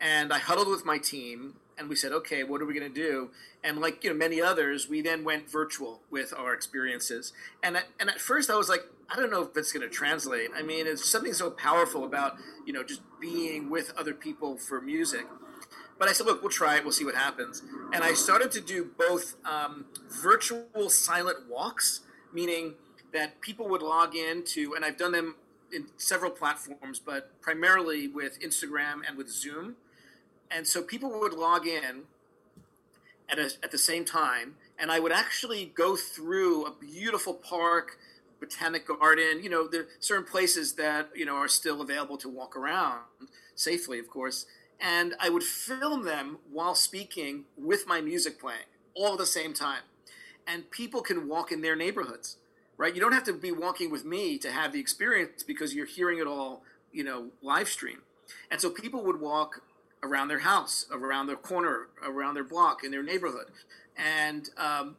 [0.00, 2.94] and I huddled with my team, and we said, okay, what are we going to
[2.94, 3.30] do?
[3.64, 7.32] And like you know many others, we then went virtual with our experiences.
[7.62, 9.94] And at, and at first, I was like, I don't know if it's going to
[9.94, 10.50] translate.
[10.54, 12.36] I mean, it's something so powerful about
[12.66, 15.26] you know just being with other people for music.
[16.00, 16.82] But I said, look, we'll try it.
[16.82, 17.62] We'll see what happens.
[17.92, 22.00] And I started to do both um, virtual silent walks,
[22.32, 22.74] meaning
[23.12, 25.34] that people would log in to, and I've done them
[25.70, 29.76] in several platforms, but primarily with Instagram and with Zoom.
[30.50, 32.04] And so people would log in
[33.28, 37.98] at, a, at the same time, and I would actually go through a beautiful park
[38.40, 39.42] botanic garden.
[39.42, 43.02] You know, there certain places that you know are still available to walk around
[43.54, 44.46] safely, of course.
[44.80, 48.64] And I would film them while speaking with my music playing,
[48.94, 49.82] all at the same time.
[50.46, 52.38] And people can walk in their neighborhoods,
[52.76, 52.94] right?
[52.94, 56.18] You don't have to be walking with me to have the experience because you're hearing
[56.18, 56.62] it all,
[56.92, 57.98] you know, live stream.
[58.50, 59.62] And so people would walk
[60.02, 63.46] around their house, around their corner, around their block, in their neighborhood,
[63.96, 64.96] and um,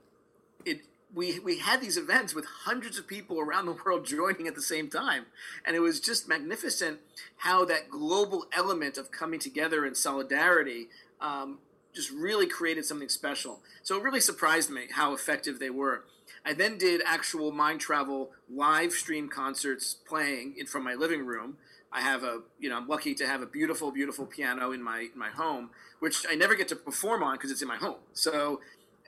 [0.66, 0.82] it
[1.14, 4.62] we we had these events with hundreds of people around the world joining at the
[4.62, 5.26] same time.
[5.66, 7.00] And it was just magnificent
[7.38, 10.88] how that global element of coming together in solidarity
[11.20, 11.60] um,
[11.94, 13.60] just really created something special.
[13.84, 16.06] So it really surprised me how effective they were.
[16.46, 21.58] I then did actual mind travel live stream concerts playing in from my living room.
[21.92, 25.10] I have a you know i'm lucky to have a beautiful beautiful piano in my
[25.14, 27.98] in my home which i never get to perform on because it's in my home.
[28.14, 28.62] So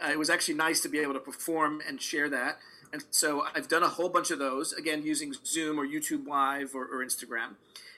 [0.03, 2.57] uh, it was actually nice to be able to perform and share that.
[2.91, 6.75] And so I've done a whole bunch of those, again, using Zoom or YouTube Live
[6.75, 7.55] or, or Instagram.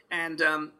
[0.10, 0.72] And um,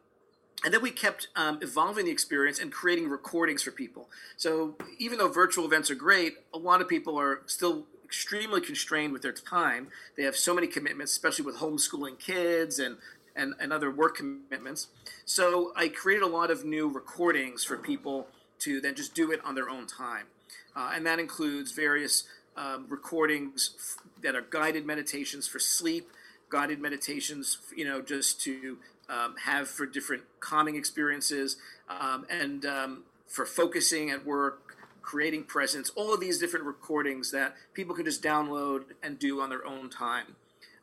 [0.64, 4.10] and then we kept um, evolving the experience and creating recordings for people.
[4.38, 9.12] So even though virtual events are great, a lot of people are still extremely constrained
[9.12, 9.90] with their time.
[10.16, 12.98] They have so many commitments, especially with homeschooling kids and
[13.36, 14.88] and, and other work commitments.
[15.26, 18.28] So I created a lot of new recordings for people
[18.60, 20.28] to then just do it on their own time.
[20.76, 22.24] Uh, and that includes various
[22.58, 26.10] um, recordings that are guided meditations for sleep,
[26.50, 28.78] guided meditations, you know, just to
[29.10, 31.58] um, have for different calming experiences,
[31.90, 37.56] um, and um, for focusing at work, creating presence, all of these different recordings that
[37.74, 40.36] people can just download and do on their own time.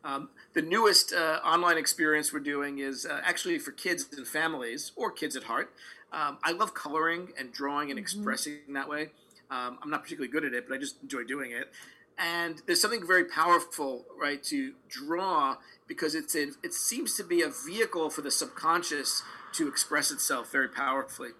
[0.04, 4.92] Um, the newest uh, online experience we're doing is uh, actually for kids and families
[4.96, 5.72] or kids at heart.
[6.12, 8.02] Um, I love coloring and drawing and mm-hmm.
[8.02, 9.10] expressing that way.
[9.52, 11.70] Um, I'm not particularly good at it, but I just enjoy doing it.
[12.18, 17.50] And there's something very powerful, right, to draw because it's it seems to be a
[17.50, 19.22] vehicle for the subconscious
[19.54, 21.30] to express itself very powerfully.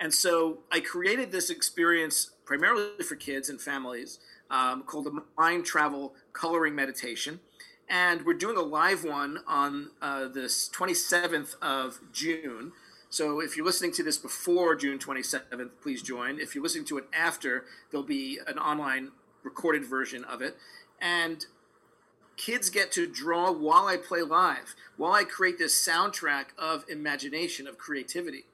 [0.00, 4.18] And so I created this experience primarily for kids and families
[4.50, 7.40] um, called the Mind Travel Coloring Meditation.
[7.88, 12.72] And we're doing a live one on uh, this 27th of June.
[13.14, 16.40] So if you're listening to this before June 27th, please join.
[16.40, 19.12] If you're listening to it after, there'll be an online
[19.44, 20.56] recorded version of it.
[21.00, 21.46] And
[22.36, 27.68] kids get to draw while I play live, while I create this soundtrack of imagination,
[27.68, 28.46] of creativity.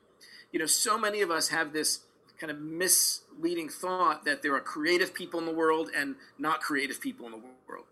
[0.53, 2.01] You know, so many of us have this
[2.39, 7.01] kind of misleading thought that there are creative people in the world and not creative
[7.01, 7.87] people in the world.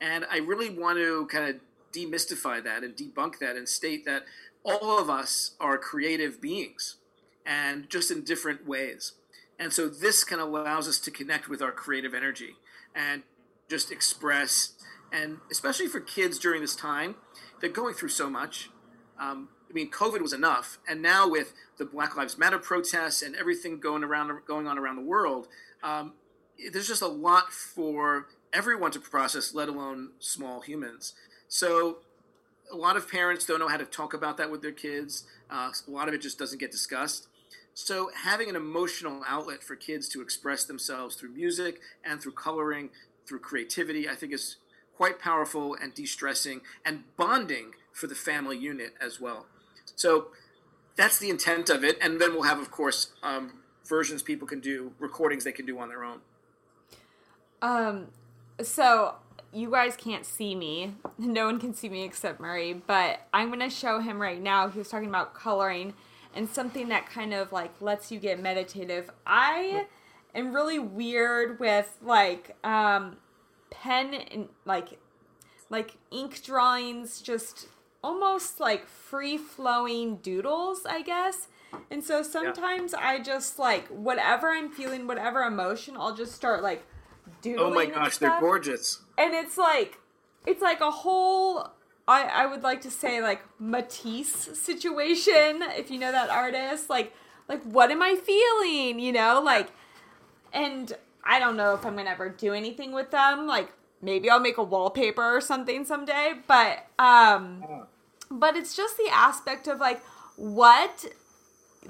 [0.00, 1.60] And I really want to kind of
[1.92, 4.24] demystify that and debunk that and state that
[4.64, 6.96] all of us are creative beings
[7.44, 9.12] and just in different ways.
[9.58, 12.56] And so this kind of allows us to connect with our creative energy
[12.94, 13.22] and
[13.68, 14.72] just express.
[15.12, 17.16] And especially for kids during this time,
[17.60, 18.70] they're going through so much.
[19.18, 23.34] Um, I mean, COVID was enough, and now with the Black Lives Matter protests and
[23.34, 25.48] everything going around, going on around the world,
[25.82, 26.12] um,
[26.72, 31.14] there's just a lot for everyone to process, let alone small humans.
[31.48, 31.98] So,
[32.72, 35.24] a lot of parents don't know how to talk about that with their kids.
[35.50, 37.28] Uh, a lot of it just doesn't get discussed.
[37.74, 42.90] So, having an emotional outlet for kids to express themselves through music and through coloring,
[43.26, 44.56] through creativity, I think is
[44.96, 49.46] quite powerful and de stressing and bonding for the family unit as well.
[49.96, 50.28] So,
[50.96, 51.98] that's the intent of it.
[52.00, 53.54] And then we'll have, of course, um,
[53.84, 56.20] versions people can do, recordings they can do on their own.
[57.60, 58.08] Um,
[58.62, 59.16] so
[59.54, 60.94] you guys can't see me.
[61.16, 64.68] No one can see me except Murray, but I'm going to show him right now.
[64.68, 65.94] He was talking about coloring
[66.34, 69.10] and something that kind of like lets you get meditative.
[69.26, 69.86] I
[70.34, 73.16] am really weird with like um
[73.70, 74.98] pen and like
[75.70, 77.68] like ink drawings just
[78.02, 81.48] almost like free flowing doodles, I guess.
[81.90, 83.08] And so sometimes yeah.
[83.08, 86.84] I just like whatever I'm feeling, whatever emotion, I'll just start like
[87.40, 87.72] doodling.
[87.72, 89.00] Oh my gosh, they're gorgeous.
[89.16, 89.98] And it's like
[90.46, 91.70] it's like a whole
[92.06, 96.90] I, I would like to say like Matisse situation, if you know that artist.
[96.90, 97.12] Like
[97.48, 98.98] like what am I feeling?
[99.00, 99.70] You know, like
[100.52, 100.92] and
[101.24, 103.46] I don't know if I'm gonna ever do anything with them.
[103.46, 106.34] Like maybe I'll make a wallpaper or something someday.
[106.46, 107.64] But um
[108.30, 110.02] but it's just the aspect of like
[110.36, 111.06] what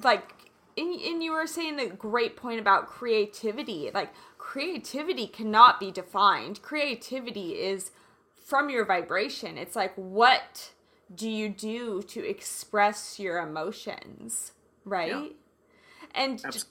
[0.02, 0.32] like
[0.76, 3.90] and, and you were saying a great point about creativity.
[3.92, 4.12] Like
[4.54, 6.62] creativity cannot be defined.
[6.62, 7.90] Creativity is
[8.36, 9.58] from your vibration.
[9.58, 10.70] It's like, what
[11.12, 14.52] do you do to express your emotions?
[14.84, 15.08] Right?
[15.08, 15.28] Yeah.
[16.14, 16.68] And just,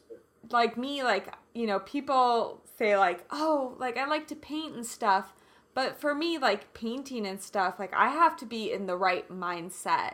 [0.49, 4.86] like me, like, you know, people say, like, oh, like, I like to paint and
[4.86, 5.34] stuff.
[5.73, 9.29] But for me, like, painting and stuff, like, I have to be in the right
[9.29, 10.13] mindset.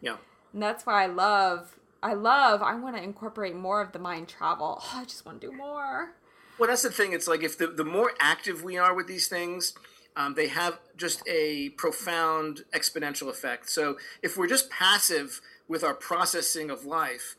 [0.00, 0.18] Yeah.
[0.52, 4.28] And that's why I love, I love, I want to incorporate more of the mind
[4.28, 4.80] travel.
[4.80, 6.14] Oh, I just want to do more.
[6.60, 7.14] Well, that's the thing.
[7.14, 9.72] It's like if the, the more active we are with these things,
[10.14, 13.70] um, they have just a profound exponential effect.
[13.70, 17.34] So if we're just passive with our processing of life,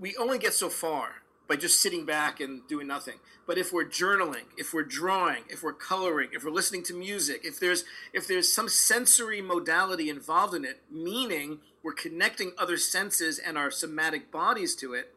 [0.00, 3.16] we only get so far by just sitting back and doing nothing.
[3.46, 7.42] But if we're journaling, if we're drawing, if we're coloring, if we're listening to music,
[7.44, 7.84] if there's
[8.14, 13.70] if there's some sensory modality involved in it, meaning we're connecting other senses and our
[13.70, 15.14] somatic bodies to it,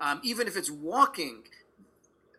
[0.00, 1.44] um, even if it's walking,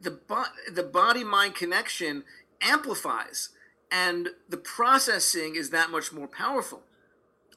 [0.03, 2.23] the bo- the body mind connection
[2.61, 3.49] amplifies
[3.91, 6.81] and the processing is that much more powerful.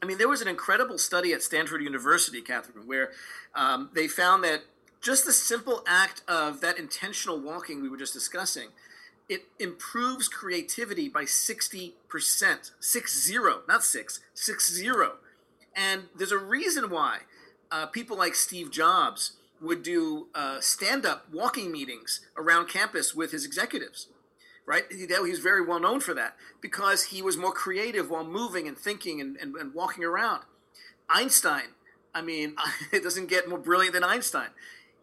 [0.02, 3.10] I mean, there was an incredible study at Stanford University, Catherine, where
[3.54, 4.64] um, they found that
[5.00, 8.68] just the simple act of that intentional walking we were just discussing,
[9.28, 11.92] it improves creativity by 60%.
[12.80, 15.14] Six zero, not six, six zero.
[15.74, 17.20] And there's a reason why
[17.70, 23.44] uh, people like Steve Jobs would do uh, stand-up walking meetings around campus with his
[23.44, 24.08] executives
[24.66, 24.84] right?
[24.90, 28.76] He, was very well known for that because he was more creative while moving and
[28.76, 30.42] thinking and, and, and walking around.
[31.08, 31.68] Einstein,
[32.12, 32.56] I mean,
[32.92, 34.48] it doesn't get more brilliant than Einstein.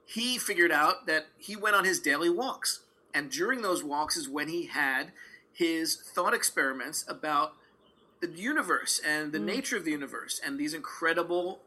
[0.05, 2.81] He figured out that he went on his daily walks.
[3.13, 5.11] And during those walks is when he had
[5.51, 7.53] his thought experiments about
[8.21, 9.45] the universe and the mm.
[9.45, 11.59] nature of the universe and these incredible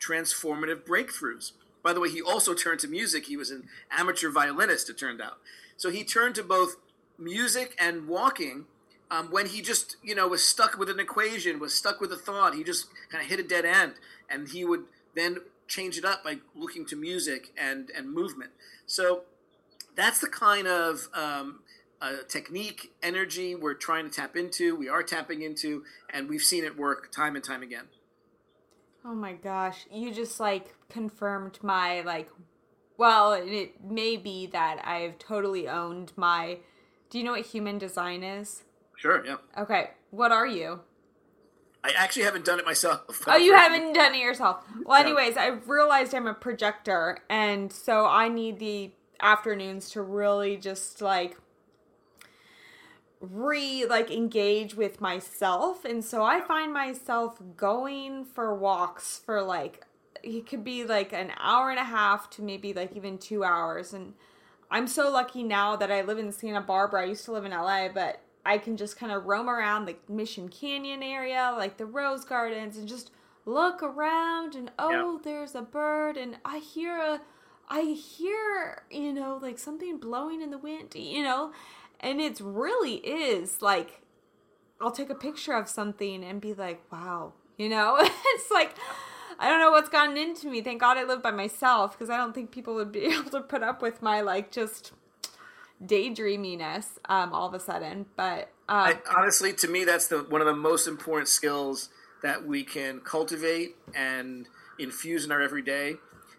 [0.00, 1.52] transformative breakthroughs.
[1.84, 3.26] By the way, he also turned to music.
[3.26, 5.38] He was an amateur violinist, it turned out.
[5.76, 6.76] So he turned to both
[7.18, 8.66] music and walking
[9.10, 12.16] um, when he just you know was stuck with an equation was stuck with a
[12.16, 13.94] thought he just kind of hit a dead end
[14.28, 18.50] and he would then change it up by looking to music and and movement
[18.86, 19.22] so
[19.94, 21.60] that's the kind of um,
[22.02, 26.64] uh, technique energy we're trying to tap into we are tapping into and we've seen
[26.64, 27.84] it work time and time again
[29.04, 32.30] oh my gosh you just like confirmed my like
[32.96, 36.58] well it may be that i've totally owned my
[37.14, 38.64] do you know what human design is?
[38.96, 39.36] Sure, yeah.
[39.56, 40.80] Okay, what are you?
[41.84, 43.22] I actually haven't done it myself.
[43.28, 44.64] Oh, you haven't done it yourself.
[44.84, 48.90] Well, anyways, I realized I'm a projector, and so I need the
[49.20, 51.38] afternoons to really just like
[53.20, 59.86] re like engage with myself and so i find myself going for walks for like
[60.24, 63.92] it could be like an hour and a half to maybe like even two hours
[63.92, 64.14] and
[64.70, 67.02] I'm so lucky now that I live in Santa Barbara.
[67.02, 69.96] I used to live in LA, but I can just kind of roam around the
[70.08, 73.12] Mission Canyon area, like the rose gardens, and just
[73.46, 75.22] look around and oh, yep.
[75.22, 77.20] there's a bird, and I hear a,
[77.68, 81.52] I hear you know like something blowing in the wind, you know,
[82.00, 84.02] and it really is like,
[84.80, 88.74] I'll take a picture of something and be like, wow, you know, it's like.
[89.44, 90.62] I don't know what's gotten into me.
[90.62, 93.42] Thank God I live by myself because I don't think people would be able to
[93.42, 94.92] put up with my like just
[95.84, 98.06] daydreaminess um, all of a sudden.
[98.16, 101.90] But um, I, honestly, to me, that's the one of the most important skills
[102.22, 105.96] that we can cultivate and infuse in our everyday.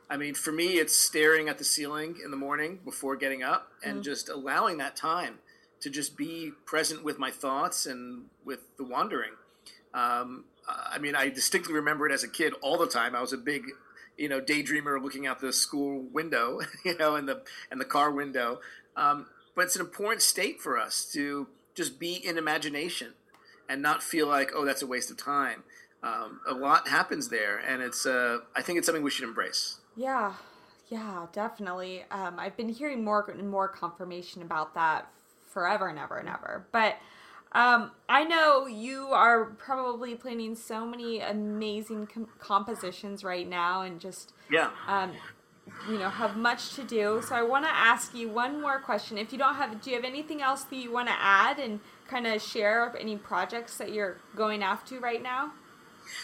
[0.09, 3.67] I mean, for me, it's staring at the ceiling in the morning before getting up
[3.83, 4.01] and mm-hmm.
[4.01, 5.37] just allowing that time
[5.81, 9.33] to just be present with my thoughts and with the wandering.
[9.93, 13.15] Um, I mean, I distinctly remember it as a kid all the time.
[13.15, 13.63] I was a big,
[14.17, 18.11] you know, daydreamer looking out the school window, you know, and the and the car
[18.11, 18.59] window.
[18.95, 23.13] Um, but it's an important state for us to just be in imagination
[23.67, 25.63] and not feel like, oh, that's a waste of time.
[26.03, 28.05] Um, a lot happens there, and it's.
[28.05, 29.79] Uh, I think it's something we should embrace.
[29.95, 30.33] Yeah,
[30.87, 32.05] yeah, definitely.
[32.11, 35.09] Um, I've been hearing more and more confirmation about that
[35.47, 36.95] forever and ever and ever, but.
[37.55, 43.97] Um, I know you are probably planning so many amazing com- compositions right now, and
[43.97, 45.13] just yeah, um,
[45.89, 47.23] you know, have much to do.
[47.25, 49.17] So I want to ask you one more question.
[49.17, 51.79] If you don't have, do you have anything else that you want to add and
[52.09, 55.53] kind of share of any projects that you're going after right now?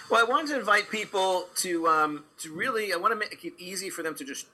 [0.09, 2.91] Well, I wanted to invite people to um, to really.
[2.91, 4.47] I want to make it easy for them to just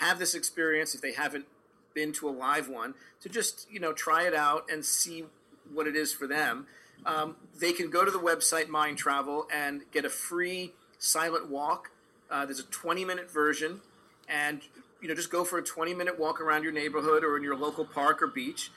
[0.00, 1.46] have this experience if they haven't
[1.94, 5.24] been to a live one to just you know try it out and see
[5.72, 6.66] what it is for them,
[7.06, 11.90] um, they can go to the website Mind Travel and get a free silent walk.
[12.30, 13.80] Uh, there's a 20 minute version,
[14.28, 14.62] and
[15.00, 17.56] you know just go for a 20 minute walk around your neighborhood or in your
[17.56, 18.70] local park or beach,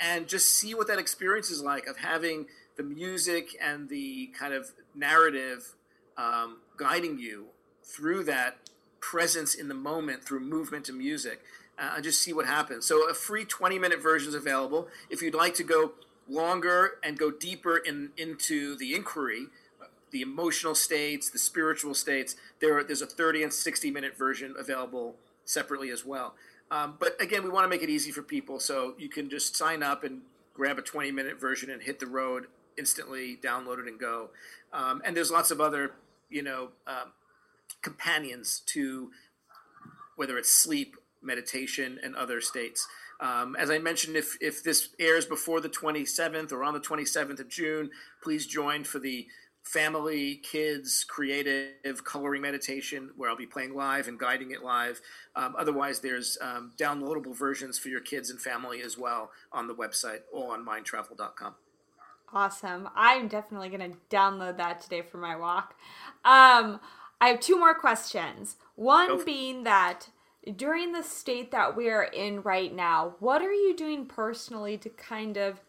[0.00, 4.54] and just see what that experience is like of having the music and the kind
[4.54, 5.74] of narrative
[6.16, 7.46] um, guiding you
[7.82, 8.56] through that
[9.00, 11.42] presence in the moment through movement and music
[11.78, 12.86] uh, and just see what happens.
[12.86, 14.88] So a free 20 minute version is available.
[15.10, 15.92] If you'd like to go
[16.28, 19.46] longer and go deeper in, into the inquiry,
[20.10, 22.36] the emotional states, the spiritual states.
[22.60, 26.34] There, there's a 30 and 60 minute version available separately as well.
[26.70, 29.54] Um, but again, we want to make it easy for people, so you can just
[29.54, 30.22] sign up and
[30.54, 32.46] grab a 20 minute version and hit the road
[32.78, 34.30] instantly, download it and go.
[34.72, 35.92] Um, and there's lots of other,
[36.30, 37.12] you know, um,
[37.82, 39.10] companions to
[40.16, 42.86] whether it's sleep, meditation, and other states.
[43.20, 47.40] Um, as I mentioned, if, if this airs before the 27th or on the 27th
[47.40, 47.90] of June,
[48.22, 49.26] please join for the
[49.64, 55.00] family, kids, creative coloring meditation where I'll be playing live and guiding it live.
[55.34, 59.74] Um, otherwise, there's um, downloadable versions for your kids and family as well on the
[59.74, 61.54] website or on mindtravel.com.
[62.32, 62.88] Awesome.
[62.94, 65.74] I'm definitely going to download that today for my walk.
[66.24, 66.80] Um,
[67.20, 68.56] I have two more questions.
[68.74, 70.08] One being that
[70.56, 74.88] during the state that we are in right now, what are you doing personally to
[74.90, 75.60] kind of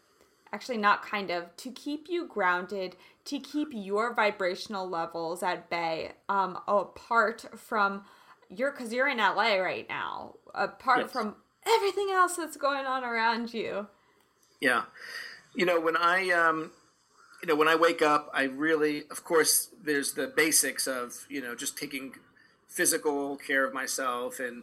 [0.52, 6.12] actually not kind of to keep you grounded to keep your vibrational levels at bay
[6.28, 8.04] um apart from
[8.48, 11.12] you're because you're in la right now apart yes.
[11.12, 11.34] from
[11.66, 13.86] everything else that's going on around you
[14.60, 14.84] yeah
[15.54, 16.70] you know when i um
[17.42, 21.42] you know when i wake up i really of course there's the basics of you
[21.42, 22.12] know just taking
[22.76, 24.62] physical care of myself and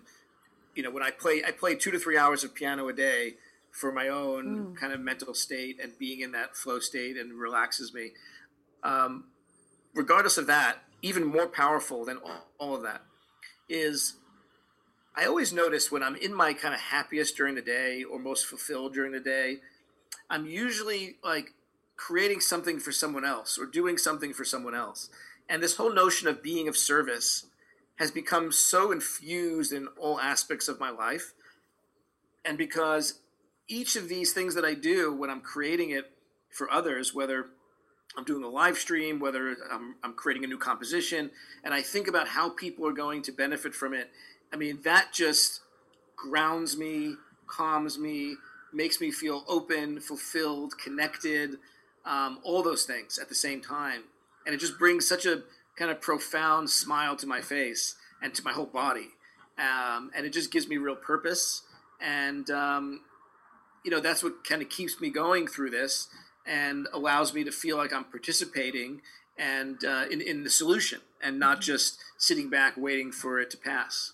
[0.75, 3.33] you know when i play i play two to three hours of piano a day
[3.73, 4.75] for my own mm.
[4.77, 8.11] kind of mental state and being in that flow state and relaxes me.
[8.83, 9.25] Um,
[9.95, 13.01] regardless of that, even more powerful than all, all of that
[13.67, 14.13] is
[15.15, 18.45] I always notice when I'm in my kind of happiest during the day or most
[18.45, 19.57] fulfilled during the day,
[20.29, 21.53] I'm usually like
[21.97, 25.09] creating something for someone else or doing something for someone else.
[25.49, 27.45] And this whole notion of being of service
[28.03, 31.31] has become so infused in all aspects of my life.
[32.43, 33.21] And because
[33.69, 36.11] each of these things that I do when I'm creating it
[36.49, 37.45] for others, whether
[38.17, 41.31] I'm doing a live stream, whether I'm, I'm creating a new composition,
[41.63, 44.09] and I think about how people are going to benefit from it,
[44.51, 45.61] I mean, that just
[46.17, 47.15] grounds me,
[47.47, 48.35] calms me,
[48.73, 51.55] makes me feel open, fulfilled, connected,
[52.05, 54.03] um, all those things at the same time.
[54.45, 55.43] And it just brings such a
[55.77, 59.09] kind of profound smile to my face and to my whole body.
[59.57, 61.63] Um, and it just gives me real purpose.
[62.01, 63.01] And um,
[63.83, 66.07] you know that's what kind of keeps me going through this
[66.45, 69.01] and allows me to feel like I'm participating
[69.37, 71.63] and uh, in in the solution and not mm-hmm.
[71.63, 74.13] just sitting back waiting for it to pass.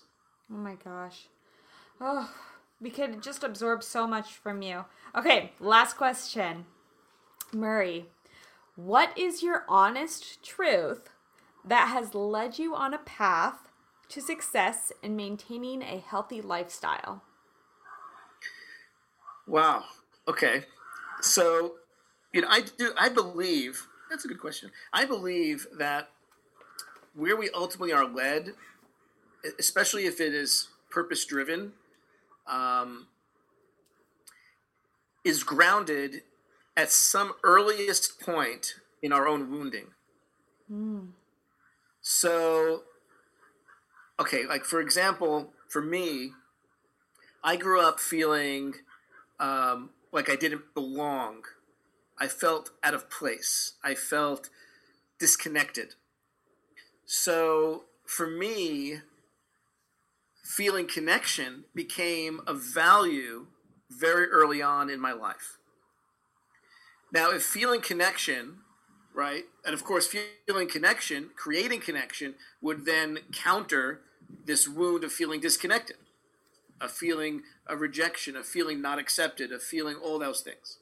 [0.52, 1.28] Oh my gosh.
[2.00, 2.30] Oh,
[2.80, 4.84] we could just absorb so much from you.
[5.14, 6.66] Okay, last question.
[7.52, 8.06] Murray,
[8.74, 11.10] what is your honest truth
[11.64, 13.68] that has led you on a path
[14.08, 17.22] to success in maintaining a healthy lifestyle?
[19.46, 19.84] Wow.
[20.28, 20.64] Okay.
[21.20, 21.74] So,
[22.32, 22.92] you know, I do.
[22.98, 24.70] I believe that's a good question.
[24.92, 26.10] I believe that
[27.14, 28.54] where we ultimately are led,
[29.58, 31.72] especially if it is purpose driven,
[32.46, 33.06] um,
[35.24, 36.22] is grounded
[36.76, 39.86] at some earliest point in our own wounding.
[40.70, 41.08] Mm.
[42.02, 42.82] So,
[44.18, 46.32] okay, like for example, for me,
[47.42, 48.74] I grew up feeling
[49.38, 51.42] um, like I didn't belong.
[52.18, 53.74] I felt out of place.
[53.82, 54.50] I felt
[55.18, 55.94] disconnected.
[57.06, 59.00] So for me,
[60.44, 63.46] feeling connection became a value
[63.88, 65.58] very early on in my life.
[67.12, 68.58] Now, if feeling connection,
[69.20, 70.08] right, and of course,
[70.46, 74.00] feeling connection, creating connection would then counter
[74.46, 75.96] this wound of feeling disconnected
[76.82, 80.78] a feeling of rejection, a feeling not accepted, a feeling all those things.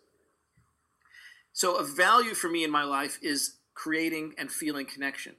[1.53, 5.34] So, a value for me in my life is creating and feeling connection.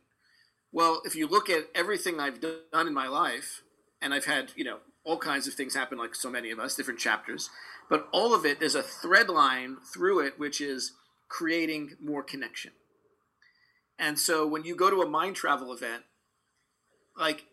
[0.73, 3.61] Well, if you look at everything I've done in my life,
[4.01, 6.75] and I've had, you know, all kinds of things happen, like so many of us,
[6.75, 7.49] different chapters,
[7.89, 10.91] but all of it, there's a thread line through it, which is
[11.29, 12.71] creating more connection.
[13.99, 16.03] And so when you go to a mind travel event,
[17.17, 17.45] like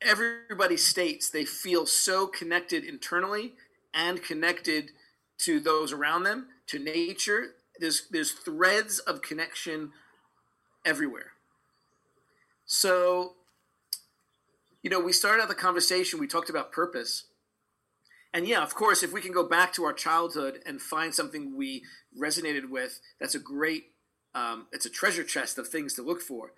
[0.00, 3.54] everybody states they feel so connected internally
[3.92, 4.92] and connected
[5.38, 7.54] to those around them, to nature.
[7.78, 9.90] There's there's threads of connection
[10.84, 11.32] everywhere.
[12.64, 13.34] So,
[14.82, 17.24] you know, we started out the conversation, we talked about purpose.
[18.32, 21.56] And yeah, of course, if we can go back to our childhood and find something
[21.56, 21.82] we
[22.18, 23.91] resonated with, that's a great,
[24.34, 26.52] um, it's a treasure chest of things to look for.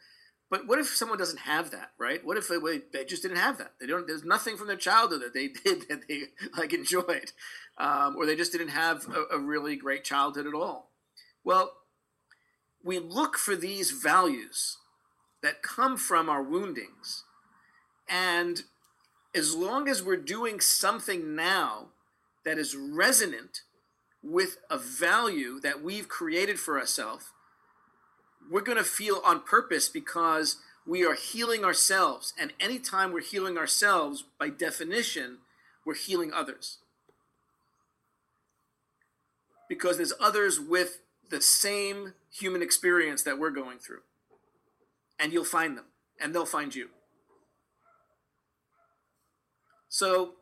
[0.51, 2.25] But what if someone doesn't have that, right?
[2.25, 2.59] What if they,
[2.93, 3.73] they just didn't have that?
[3.81, 4.07] They don't.
[4.07, 6.25] There's nothing from their childhood that they did that they
[6.57, 7.33] like enjoyed,
[7.79, 10.91] um, or they just didn't have a, a really great childhood at all.
[11.43, 11.73] Well,
[12.83, 14.79] we look for these values
[15.43, 17.25] that come from our woundings,
[18.09, 18.63] and
[19.35, 21.89] as long as we're doing something now
[22.45, 23.63] that is resonant
[24.23, 27.33] with a value that we've created for ourselves
[28.51, 32.33] we're going to feel on purpose because we are healing ourselves.
[32.39, 35.39] And anytime we're healing ourselves, by definition,
[35.85, 36.79] we're healing others.
[39.69, 44.03] Because there's others with the same human experience that we're going through.
[45.19, 45.87] And you'll find them,
[46.21, 46.89] and they'll find you.
[49.89, 50.33] So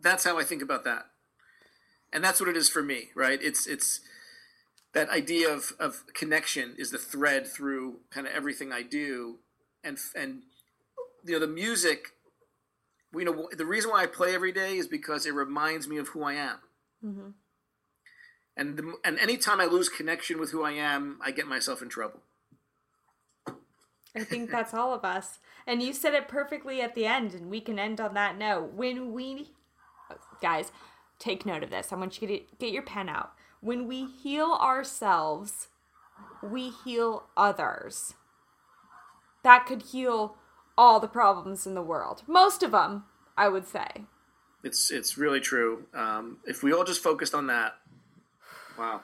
[0.00, 1.06] that's how I think about that.
[2.12, 3.38] And that's what it is for me, right?
[3.40, 4.00] It's it's
[4.94, 9.38] that idea of, of connection is the thread through kind of everything I do,
[9.82, 10.42] and and
[11.24, 12.08] you know the music.
[13.14, 16.08] You know the reason why I play every day is because it reminds me of
[16.08, 16.56] who I am.
[17.04, 17.28] Mm-hmm.
[18.56, 21.88] And the, and anytime I lose connection with who I am, I get myself in
[21.88, 22.20] trouble.
[24.14, 25.38] I think that's all of us.
[25.66, 28.72] And you said it perfectly at the end, and we can end on that note.
[28.74, 29.52] When we,
[30.42, 30.70] guys,
[31.18, 31.92] take note of this.
[31.92, 33.32] I want you to get, get your pen out.
[33.62, 35.68] When we heal ourselves,
[36.42, 38.14] we heal others.
[39.44, 40.36] That could heal
[40.76, 42.24] all the problems in the world.
[42.26, 43.04] Most of them,
[43.36, 44.06] I would say.
[44.64, 45.86] It's it's really true.
[45.94, 47.74] Um, if we all just focused on that,
[48.76, 49.02] wow.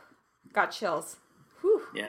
[0.52, 1.16] Got chills.
[1.60, 1.82] Whew.
[1.94, 2.08] Yeah.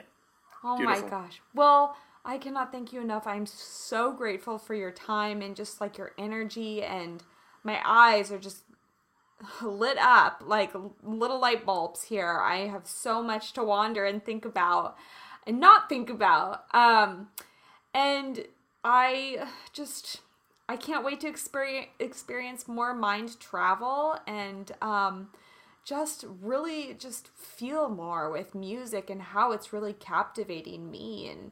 [0.64, 1.04] Oh Beautiful.
[1.04, 1.40] my gosh.
[1.54, 3.28] Well, I cannot thank you enough.
[3.28, 7.22] I'm so grateful for your time and just like your energy and
[7.62, 8.64] my eyes are just
[9.62, 10.72] lit up like
[11.02, 12.40] little light bulbs here.
[12.40, 14.96] I have so much to wander and think about
[15.46, 16.64] and not think about.
[16.74, 17.28] Um
[17.94, 18.44] and
[18.84, 20.20] I just
[20.68, 25.28] I can't wait to experience experience more mind travel and um
[25.84, 31.50] just really just feel more with music and how it's really captivating me and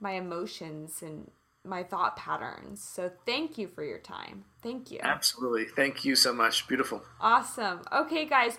[0.00, 1.30] my emotions and
[1.64, 2.82] my thought patterns.
[2.82, 4.44] So thank you for your time.
[4.62, 5.00] Thank you.
[5.02, 5.66] Absolutely.
[5.66, 6.66] Thank you so much.
[6.68, 7.02] Beautiful.
[7.20, 7.82] Awesome.
[7.92, 8.58] Okay, guys.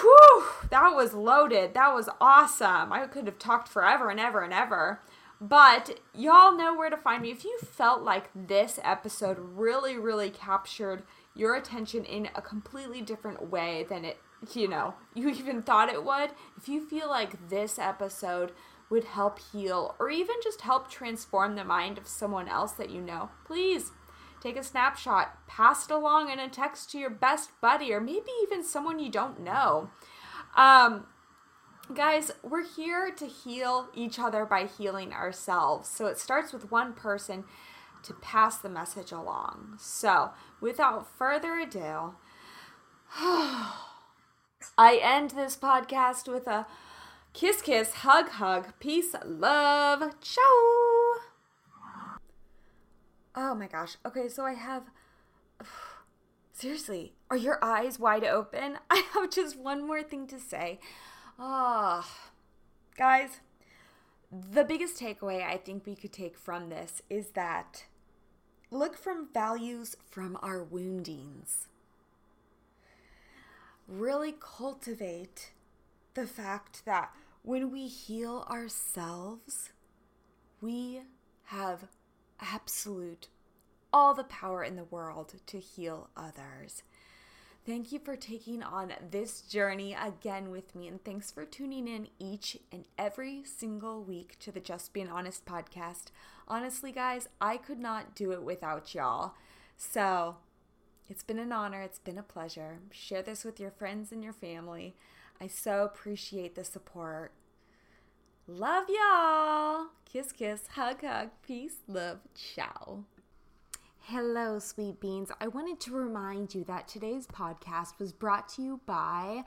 [0.00, 1.74] Whew, that was loaded.
[1.74, 2.92] That was awesome.
[2.92, 5.00] I could have talked forever and ever and ever.
[5.40, 7.30] But y'all know where to find me.
[7.30, 11.02] If you felt like this episode really, really captured
[11.34, 14.18] your attention in a completely different way than it,
[14.54, 18.52] you know, you even thought it would, if you feel like this episode
[18.90, 23.00] would help heal or even just help transform the mind of someone else that you
[23.00, 23.90] know, please
[24.40, 28.30] take a snapshot, pass it along in a text to your best buddy or maybe
[28.42, 29.90] even someone you don't know.
[30.56, 31.06] Um,
[31.94, 35.88] guys, we're here to heal each other by healing ourselves.
[35.88, 37.44] So it starts with one person
[38.04, 39.78] to pass the message along.
[39.78, 40.30] So,
[40.60, 42.14] without further ado,
[44.78, 46.66] I end this podcast with a
[47.36, 50.42] kiss, kiss, hug, hug, peace, love, ciao.
[53.34, 53.98] Oh my gosh.
[54.06, 54.84] Okay, so I have.
[56.54, 58.78] Seriously, are your eyes wide open?
[58.90, 60.80] I have just one more thing to say.
[61.38, 62.30] Ah, oh,
[62.96, 63.40] guys,
[64.32, 67.84] the biggest takeaway I think we could take from this is that
[68.70, 71.68] look from values from our woundings.
[73.86, 75.52] Really cultivate
[76.14, 77.12] the fact that
[77.46, 79.70] when we heal ourselves,
[80.60, 81.02] we
[81.44, 81.84] have
[82.40, 83.28] absolute
[83.92, 86.82] all the power in the world to heal others.
[87.64, 92.08] Thank you for taking on this journey again with me, and thanks for tuning in
[92.18, 96.06] each and every single week to the Just Being Honest podcast.
[96.48, 99.34] Honestly, guys, I could not do it without y'all.
[99.76, 100.38] So
[101.08, 102.80] it's been an honor, it's been a pleasure.
[102.90, 104.96] Share this with your friends and your family.
[105.40, 107.32] I so appreciate the support.
[108.46, 109.86] Love y'all.
[110.04, 113.04] Kiss, kiss, hug, hug, peace, love, ciao.
[114.08, 115.32] Hello, sweet beans.
[115.40, 119.42] I wanted to remind you that today's podcast was brought to you by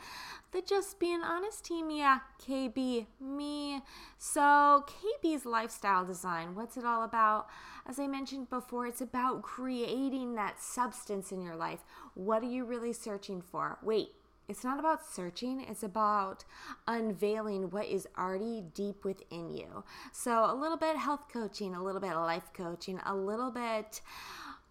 [0.52, 1.90] the Just Being Honest team.
[1.90, 3.82] Yeah, KB, me.
[4.18, 7.48] So, KB's lifestyle design, what's it all about?
[7.88, 11.86] As I mentioned before, it's about creating that substance in your life.
[12.14, 13.78] What are you really searching for?
[13.82, 14.10] Wait,
[14.50, 16.44] it's not about searching, it's about
[16.88, 19.84] unveiling what is already deep within you.
[20.12, 24.02] So, a little bit health coaching, a little bit life coaching, a little bit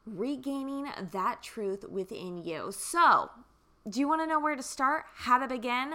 [0.04, 2.72] regaining that truth within you.
[2.72, 3.30] So,
[3.88, 5.04] do you want to know where to start?
[5.14, 5.94] How to begin?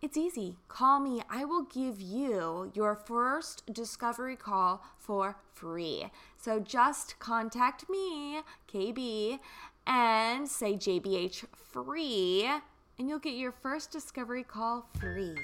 [0.00, 0.56] It's easy.
[0.68, 1.22] Call me.
[1.28, 6.06] I will give you your first discovery call for free.
[6.36, 8.42] So just contact me,
[8.72, 9.40] KB,
[9.86, 12.48] and say JBH free,
[12.98, 15.36] and you'll get your first discovery call free.